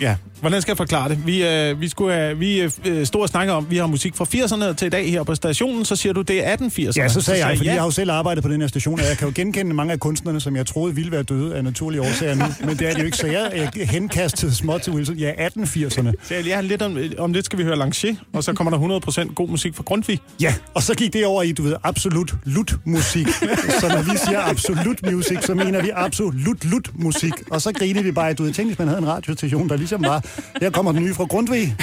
Ja, 0.00 0.16
hvordan 0.40 0.62
skal 0.62 0.72
jeg 0.72 0.76
forklare 0.76 1.08
det? 1.08 1.26
Vi, 1.26 1.46
øh, 1.46 1.80
vi, 1.80 1.88
skulle 1.88 2.14
have, 2.14 2.38
vi 2.38 2.70
øh, 2.84 3.06
stod 3.06 3.22
og 3.22 3.28
snakkede 3.28 3.56
om, 3.56 3.66
vi 3.70 3.76
har 3.76 3.86
musik 3.86 4.14
fra 4.16 4.24
80'erne 4.24 4.74
til 4.74 4.86
i 4.86 4.88
dag 4.88 5.10
her 5.10 5.22
på 5.22 5.34
stationen, 5.34 5.84
så 5.84 5.96
siger 5.96 6.12
du, 6.12 6.22
det 6.22 6.46
er 6.46 6.56
1880'erne. 6.56 6.92
Ja, 6.96 7.08
så 7.08 7.20
sagde 7.20 7.46
jeg, 7.46 7.56
fordi 7.56 7.68
ja. 7.68 7.74
jeg 7.74 7.80
har 7.80 7.86
jo 7.86 7.90
selv 7.90 8.10
arbejdet 8.10 8.44
på 8.44 8.50
den 8.50 8.60
her 8.60 8.68
station, 8.68 9.00
og 9.00 9.06
jeg 9.06 9.18
kan 9.18 9.28
jo 9.28 9.32
genkende 9.36 9.74
mange 9.74 9.92
af 9.92 10.00
kunstnerne, 10.00 10.40
som 10.40 10.56
jeg 10.56 10.66
troede 10.66 10.94
ville 10.94 11.12
være 11.12 11.22
døde 11.22 11.56
af 11.56 11.64
naturlige 11.64 12.02
årsager 12.02 12.34
nu, 12.34 12.44
men 12.60 12.76
det 12.76 12.88
er 12.88 12.92
det 12.92 13.00
jo 13.00 13.04
ikke, 13.04 13.16
så 13.16 13.26
jeg, 13.26 13.70
jeg 13.76 13.88
henkastede 13.88 14.54
småt 14.54 14.80
til 14.80 14.92
Wilson. 14.92 15.16
Ja, 15.16 15.32
1880'erne. 15.32 16.12
Så 16.22 16.34
ja, 16.46 16.60
lidt 16.60 16.82
om, 16.82 16.98
om 17.18 17.32
lidt 17.32 17.44
skal 17.44 17.58
vi 17.58 17.64
høre 17.64 17.76
Langer, 17.76 18.14
og 18.32 18.44
så 18.44 18.52
kommer 18.52 18.70
der 18.70 19.00
100% 19.28 19.34
god 19.34 19.48
musik 19.48 19.74
fra 19.74 19.82
Grundtvig. 19.82 20.20
Ja, 20.40 20.54
og 20.74 20.82
så 20.82 20.94
gik 20.94 21.12
det 21.12 21.26
over 21.26 21.42
i, 21.42 21.52
du 21.52 21.62
ved, 21.62 21.76
absolut 21.82 22.34
lut-musik. 22.44 23.28
så 23.80 23.88
når 23.88 24.02
vi 24.12 24.18
siger 24.26 24.40
absolut 24.40 25.12
musik, 25.12 25.42
så 25.42 25.54
mener 25.54 25.82
vi 25.82 25.90
absolut 25.94 26.64
lut-musik. 26.64 27.32
Og 27.50 27.62
så 27.62 27.72
griner 27.72 28.02
vi 28.02 28.12
bare, 28.12 28.34
du 28.34 28.42
ved, 28.42 28.52
tænk, 28.52 28.68
hvis 28.68 28.78
man 28.78 28.88
havde 28.88 28.98
en 28.98 29.08
radiostation, 29.08 29.68
der 29.68 29.76
ligesom 29.90 30.04
var, 30.04 30.24
her 30.60 30.70
kommer 30.70 30.92
den 30.92 31.02
nye 31.02 31.14
fra 31.14 31.24
Grundtvig. 31.24 31.76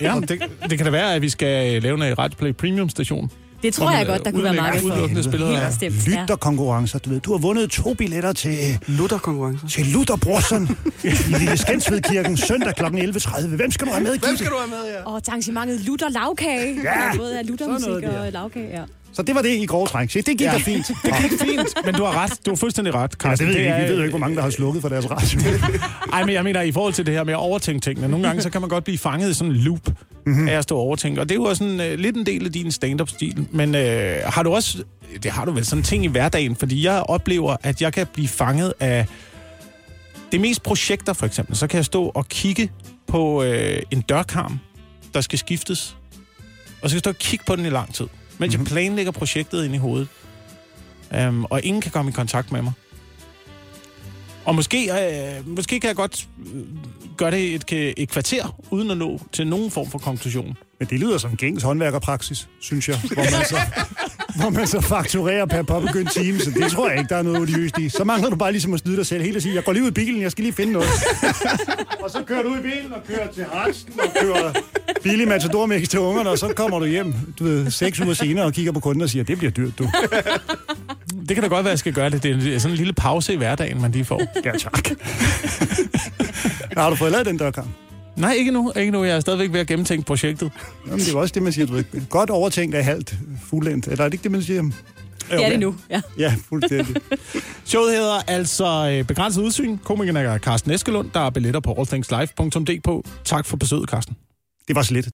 Ja, 0.00 0.14
det, 0.28 0.42
det 0.70 0.78
kan 0.78 0.84
da 0.84 0.90
være, 0.90 1.14
at 1.14 1.22
vi 1.22 1.28
skal 1.28 1.82
lave 1.82 2.08
en 2.10 2.18
Radio 2.18 2.36
Play 2.38 2.52
Premium 2.52 2.88
station. 2.88 3.30
Det 3.62 3.74
tror 3.74 3.90
jeg 3.90 4.06
godt, 4.06 4.24
der 4.24 4.30
kunne 4.30 4.44
være 4.44 4.54
marked 4.54 4.80
for. 4.80 4.86
Udelukkende 4.86 5.22
Helt 5.22 5.80
bestemt, 5.90 6.08
ja. 6.14 6.20
Lytterkonkurrencer, 6.20 6.98
du 6.98 7.10
ved. 7.10 7.20
Du 7.20 7.30
har 7.32 7.38
vundet 7.38 7.70
to 7.70 7.94
billetter 7.94 8.32
til, 8.32 8.78
Luther-konkurrencer. 8.86 9.68
til 9.68 9.86
Luther 9.86 10.16
Brorson 10.16 10.68
i 11.04 11.08
Lille 11.38 11.56
Skensvedkirken 11.56 12.36
søndag 12.36 12.74
kl. 12.76 12.82
11.30. 12.84 13.46
Hvem 13.46 13.70
skal 13.70 13.86
du 13.86 13.92
have 13.92 14.02
med, 14.02 14.10
Hvem 14.10 14.20
Gitte? 14.20 14.36
skal 14.38 14.50
du 14.50 14.56
have 14.58 14.70
med, 14.70 14.92
ja? 14.94 15.02
Og 15.12 15.22
til 15.22 15.30
arrangementet 15.30 15.80
Lutter 15.80 16.08
Lavkage. 16.08 16.74
Ja, 16.84 17.16
Både 17.16 17.30
af 17.38 17.44
sådan 17.44 17.46
Luttermusik 17.46 17.88
noget 17.88 18.02
der. 18.02 18.26
og 18.26 18.32
lavkage, 18.32 18.68
ja. 18.70 18.82
Så 19.12 19.22
det 19.22 19.34
var 19.34 19.42
det 19.42 19.48
i 19.56 19.66
grove 19.66 19.86
træk. 19.86 20.12
Det 20.14 20.24
gik 20.26 20.40
Ja. 20.40 20.52
da 20.52 20.58
fint. 20.58 20.86
Det 21.04 21.12
gik 21.30 21.40
fint, 21.40 21.68
men 21.84 21.94
du 21.94 22.04
har 22.04 22.22
ret. 22.22 22.32
Du 22.46 22.50
har 22.50 22.56
fuldstændig 22.56 22.94
ret, 22.94 23.10
Ja, 23.12 23.28
Carsten. 23.28 23.48
det 23.48 23.56
ved 23.56 23.62
er- 23.66 23.76
ikke. 23.76 23.84
Vi 23.86 23.90
ved 23.90 23.96
jo 23.98 24.02
ikke, 24.02 24.10
hvor 24.12 24.18
mange, 24.18 24.36
der 24.36 24.42
har 24.42 24.50
slukket 24.50 24.82
for 24.82 24.88
deres 24.88 25.10
radio. 25.10 25.40
Ej, 26.12 26.24
men 26.24 26.34
jeg 26.34 26.44
mener, 26.44 26.60
i 26.62 26.72
forhold 26.72 26.92
til 26.94 27.06
det 27.06 27.14
her 27.14 27.24
med 27.24 27.32
at 27.32 27.38
overtænke 27.38 27.80
tingene, 27.80 28.08
nogle 28.08 28.26
gange 28.26 28.42
så 28.42 28.50
kan 28.50 28.60
man 28.60 28.70
godt 28.70 28.84
blive 28.84 28.98
fanget 28.98 29.30
i 29.30 29.34
sådan 29.34 29.52
en 29.52 29.58
loop 29.60 29.80
mm-hmm. 30.26 30.48
af 30.48 30.52
at 30.52 30.62
stå 30.62 30.76
og 30.76 30.82
overtænke. 30.82 31.20
Og 31.20 31.28
det 31.28 31.34
er 31.34 31.36
jo 31.38 31.44
også 31.44 31.64
sådan, 31.64 31.92
uh, 31.92 31.98
lidt 31.98 32.16
en 32.16 32.26
del 32.26 32.46
af 32.46 32.52
din 32.52 32.72
stand-up-stil. 32.72 33.46
Men 33.50 33.74
uh, 33.74 33.80
har 34.24 34.42
du 34.42 34.52
også, 34.54 34.82
det 35.22 35.30
har 35.30 35.44
du 35.44 35.50
vel 35.52 35.64
sådan 35.66 35.82
ting 35.82 36.04
i 36.04 36.08
hverdagen, 36.08 36.56
fordi 36.56 36.84
jeg 36.86 37.02
oplever, 37.02 37.56
at 37.62 37.82
jeg 37.82 37.92
kan 37.92 38.06
blive 38.12 38.28
fanget 38.28 38.72
af 38.80 39.06
det 40.32 40.40
mest 40.40 40.62
projekter, 40.62 41.12
for 41.12 41.26
eksempel. 41.26 41.56
Så 41.56 41.66
kan 41.66 41.76
jeg 41.76 41.84
stå 41.84 42.04
og 42.14 42.28
kigge 42.28 42.70
på 43.06 43.40
uh, 43.42 43.46
en 43.90 44.00
dørkarm, 44.00 44.58
der 45.14 45.20
skal 45.20 45.38
skiftes. 45.38 45.96
Og 46.82 46.90
så 46.90 46.94
kan 46.94 46.96
jeg 46.96 47.00
stå 47.00 47.10
og 47.10 47.16
kigge 47.18 47.44
på 47.46 47.56
den 47.56 47.66
i 47.66 47.70
lang 47.70 47.94
tid, 47.94 48.06
mens 48.40 48.54
mm-hmm. 48.54 48.66
jeg 48.66 48.72
planlægger 48.72 49.12
projektet 49.12 49.64
ind 49.64 49.74
i 49.74 49.78
hovedet. 49.78 50.08
Um, 51.28 51.44
og 51.44 51.62
ingen 51.62 51.80
kan 51.80 51.92
komme 51.92 52.10
i 52.10 52.12
kontakt 52.14 52.52
med 52.52 52.62
mig. 52.62 52.72
Og 54.44 54.54
måske, 54.54 54.90
øh, 54.92 55.48
måske 55.48 55.80
kan 55.80 55.88
jeg 55.88 55.96
godt 55.96 56.28
øh, 56.54 56.62
gøre 57.16 57.30
det 57.30 57.54
et, 57.54 57.94
et 57.96 58.10
kvarter, 58.10 58.56
uden 58.70 58.90
at 58.90 58.96
nå 58.96 59.20
til 59.32 59.46
nogen 59.46 59.70
form 59.70 59.90
for 59.90 59.98
konklusion. 59.98 60.56
Men 60.78 60.88
det 60.88 61.00
lyder 61.00 61.18
som 61.18 61.36
gængs 61.36 61.62
håndværkerpraksis, 61.62 62.48
synes 62.60 62.88
jeg. 62.88 62.98
Hvor 63.12 63.22
man 63.22 63.44
så, 63.46 63.56
hvor 64.40 64.50
man 64.50 64.66
så 64.66 64.80
fakturerer 64.80 65.46
per 65.46 65.62
påbegyndt 65.62 66.12
time, 66.12 66.40
så 66.40 66.50
det 66.50 66.72
tror 66.72 66.88
jeg 66.88 66.98
ikke, 66.98 67.08
der 67.08 67.16
er 67.16 67.22
noget 67.22 67.40
odiøst 67.40 67.78
i. 67.78 67.88
Så 67.88 68.04
mangler 68.04 68.30
du 68.30 68.36
bare 68.36 68.52
ligesom 68.52 68.74
at 68.74 68.80
snyde 68.80 68.96
dig 68.96 69.06
selv 69.06 69.22
helt 69.22 69.36
og 69.36 69.42
sige, 69.42 69.54
jeg 69.54 69.64
går 69.64 69.72
lige 69.72 69.82
ud 69.82 69.88
i 69.88 69.92
bilen, 69.92 70.22
jeg 70.22 70.30
skal 70.30 70.44
lige 70.44 70.52
finde 70.54 70.72
noget. 70.72 70.88
og 72.04 72.10
så 72.10 72.22
kører 72.26 72.42
du 72.42 72.48
ud 72.48 72.58
i 72.58 72.62
bilen 72.62 72.92
og 72.92 73.00
kører 73.08 73.32
til 73.32 73.44
Hartsen 73.52 73.92
og 74.00 74.20
kører 74.20 74.52
billig 75.02 75.28
matadormix 75.28 75.88
til 75.88 75.98
ungerne, 76.00 76.30
og 76.30 76.38
så 76.38 76.52
kommer 76.56 76.78
du 76.78 76.86
hjem, 76.86 77.14
du 77.38 77.44
ved, 77.44 77.70
seks 77.70 78.00
uger 78.00 78.14
senere 78.14 78.44
og 78.44 78.52
kigger 78.52 78.72
på 78.72 78.80
kunden 78.80 79.02
og 79.02 79.10
siger, 79.10 79.24
det 79.24 79.38
bliver 79.38 79.50
dyrt, 79.50 79.78
du. 79.78 79.90
Det 81.28 81.36
kan 81.36 81.42
da 81.42 81.48
godt 81.48 81.50
være, 81.50 81.58
at 81.58 81.70
jeg 81.70 81.78
skal 81.78 81.92
gøre 81.92 82.10
det. 82.10 82.22
Det 82.22 82.54
er 82.54 82.58
sådan 82.58 82.72
en 82.72 82.76
lille 82.76 82.92
pause 82.92 83.32
i 83.32 83.36
hverdagen, 83.36 83.80
man 83.80 83.92
lige 83.92 84.04
får. 84.04 84.22
Ja, 84.44 84.52
tak. 84.58 84.90
Har 86.76 86.90
du 86.90 86.96
fået 86.96 87.12
lavet 87.12 87.26
den 87.26 87.36
dørkamp? 87.36 87.68
Nej, 88.16 88.32
ikke 88.32 88.50
nu. 88.50 88.72
Ikke 88.76 88.92
nu. 88.92 89.04
Jeg 89.04 89.16
er 89.16 89.20
stadigvæk 89.20 89.52
ved 89.52 89.60
at 89.60 89.66
gennemtænke 89.66 90.04
projektet. 90.04 90.50
Jamen, 90.86 90.98
det 90.98 91.08
er 91.08 91.12
jo 91.12 91.18
også 91.20 91.32
det, 91.34 91.42
man 91.42 91.52
siger, 91.52 91.66
du 91.66 91.72
ved, 91.72 91.84
godt 92.08 92.30
overtænkt 92.30 92.74
er 92.74 92.82
halvt 92.82 93.14
fuldendt. 93.44 93.86
Eller 93.86 94.04
er 94.04 94.08
det 94.08 94.14
ikke 94.14 94.22
det, 94.22 94.30
man 94.30 94.42
siger? 94.42 94.62
Det 94.62 94.72
er 95.30 95.48
det 95.50 95.60
nu, 95.60 95.74
ja. 95.90 96.00
Ja, 96.18 96.34
fuldstændig. 96.48 96.96
Showet 97.64 97.92
hedder 97.92 98.22
altså 98.26 98.90
øh, 98.92 99.04
Begrænset 99.04 99.42
Udsyn. 99.42 99.78
Komikeren 99.78 100.16
er 100.16 100.38
Carsten 100.38 100.70
Eskelund. 100.70 101.10
Der 101.14 101.20
er 101.20 101.30
billetter 101.30 101.60
på 101.60 101.74
allthingslive.dk. 101.78 103.06
Tak 103.24 103.46
for 103.46 103.56
besøget, 103.56 103.88
Carsten. 103.88 104.16
Det 104.70 104.76
var 104.76 104.82
så 104.82 104.94
lidt. 104.94 105.08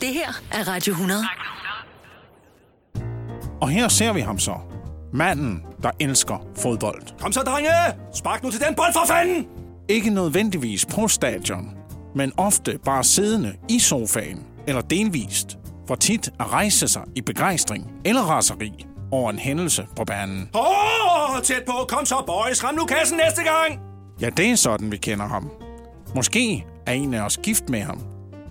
Det 0.00 0.08
her 0.08 0.42
er 0.52 0.68
Radio 0.68 0.92
100. 0.92 1.20
Og 3.60 3.68
her 3.68 3.88
ser 3.88 4.12
vi 4.12 4.20
ham 4.20 4.38
så. 4.38 4.54
Manden, 5.12 5.62
der 5.82 5.90
elsker 6.00 6.46
fodbold. 6.56 7.02
Kom 7.20 7.32
så, 7.32 7.40
drenge! 7.40 7.70
Spark 8.14 8.42
nu 8.42 8.50
til 8.50 8.60
den 8.60 8.74
bold 8.74 8.92
for 8.92 9.06
fanden! 9.06 9.46
Ikke 9.88 10.10
nødvendigvis 10.10 10.86
på 10.86 11.08
stadion, 11.08 11.70
men 12.14 12.32
ofte 12.36 12.78
bare 12.84 13.04
siddende 13.04 13.56
i 13.68 13.78
sofaen, 13.78 14.46
eller 14.66 14.80
delvist, 14.80 15.58
for 15.88 15.94
tit 15.94 16.28
at 16.40 16.52
rejse 16.52 16.88
sig 16.88 17.02
i 17.14 17.20
begejstring 17.20 17.92
eller 18.04 18.22
raseri 18.22 18.86
over 19.10 19.30
en 19.30 19.38
hændelse 19.38 19.86
på 19.96 20.04
banen. 20.04 20.50
Åh, 20.54 21.34
oh, 21.34 21.42
tæt 21.42 21.62
på. 21.66 21.72
Kom 21.88 22.06
så, 22.06 22.24
boys. 22.26 22.64
Ram 22.64 22.74
nu 22.74 22.84
kassen 22.84 23.16
næste 23.16 23.42
gang. 23.42 23.80
Ja, 24.20 24.30
det 24.30 24.50
er 24.50 24.56
sådan, 24.56 24.92
vi 24.92 24.96
kender 24.96 25.26
ham. 25.26 25.50
Måske 26.14 26.66
er 26.86 26.92
en 26.92 27.14
af 27.14 27.20
os 27.22 27.36
gift 27.42 27.68
med 27.68 27.80
ham, 27.80 28.00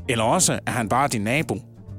eller 0.10 0.24
også 0.24 0.60
er 0.68 0.72
han 0.72 0.90
bare 0.90 1.08
din 1.08 1.22
nabo. 1.22 1.56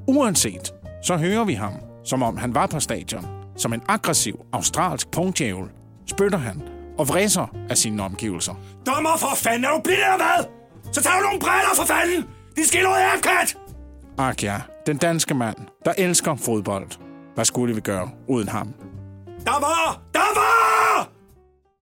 Uanset, 0.07 0.73
så 1.03 1.17
hører 1.17 1.43
vi 1.43 1.53
ham, 1.53 1.73
som 2.03 2.23
om 2.23 2.37
han 2.37 2.55
var 2.55 2.67
på 2.67 2.79
stadion. 2.79 3.25
Som 3.57 3.73
en 3.73 3.81
aggressiv 3.87 4.45
australsk 4.53 5.11
punktjævel 5.11 5.69
spytter 6.07 6.37
han 6.37 6.61
og 6.97 7.07
vræser 7.07 7.55
af 7.69 7.77
sine 7.77 8.03
omgivelser. 8.03 8.53
Dommer 8.85 9.17
for 9.17 9.35
fanden, 9.35 9.65
er 9.65 9.69
du 9.69 9.81
blind 9.83 9.99
eller 9.99 10.17
hvad? 10.17 10.45
Så 10.93 11.03
tager 11.03 11.15
du 11.17 11.23
nogle 11.23 11.39
briller 11.39 11.75
for 11.75 11.85
fanden! 11.85 12.25
De 12.55 12.67
skiller 12.67 12.89
ud 12.89 12.95
af 12.95 13.21
kat! 13.23 13.57
Ak 14.17 14.43
ja, 14.43 14.57
den 14.87 14.97
danske 14.97 15.33
mand, 15.33 15.57
der 15.85 15.93
elsker 15.97 16.35
fodbold. 16.35 16.87
Hvad 17.35 17.45
skulle 17.45 17.75
vi 17.75 17.81
gøre 17.81 18.09
uden 18.27 18.47
ham? 18.47 18.73
Der 19.45 19.59
var! 19.59 20.01
Der 20.13 20.19
var! 20.35 21.10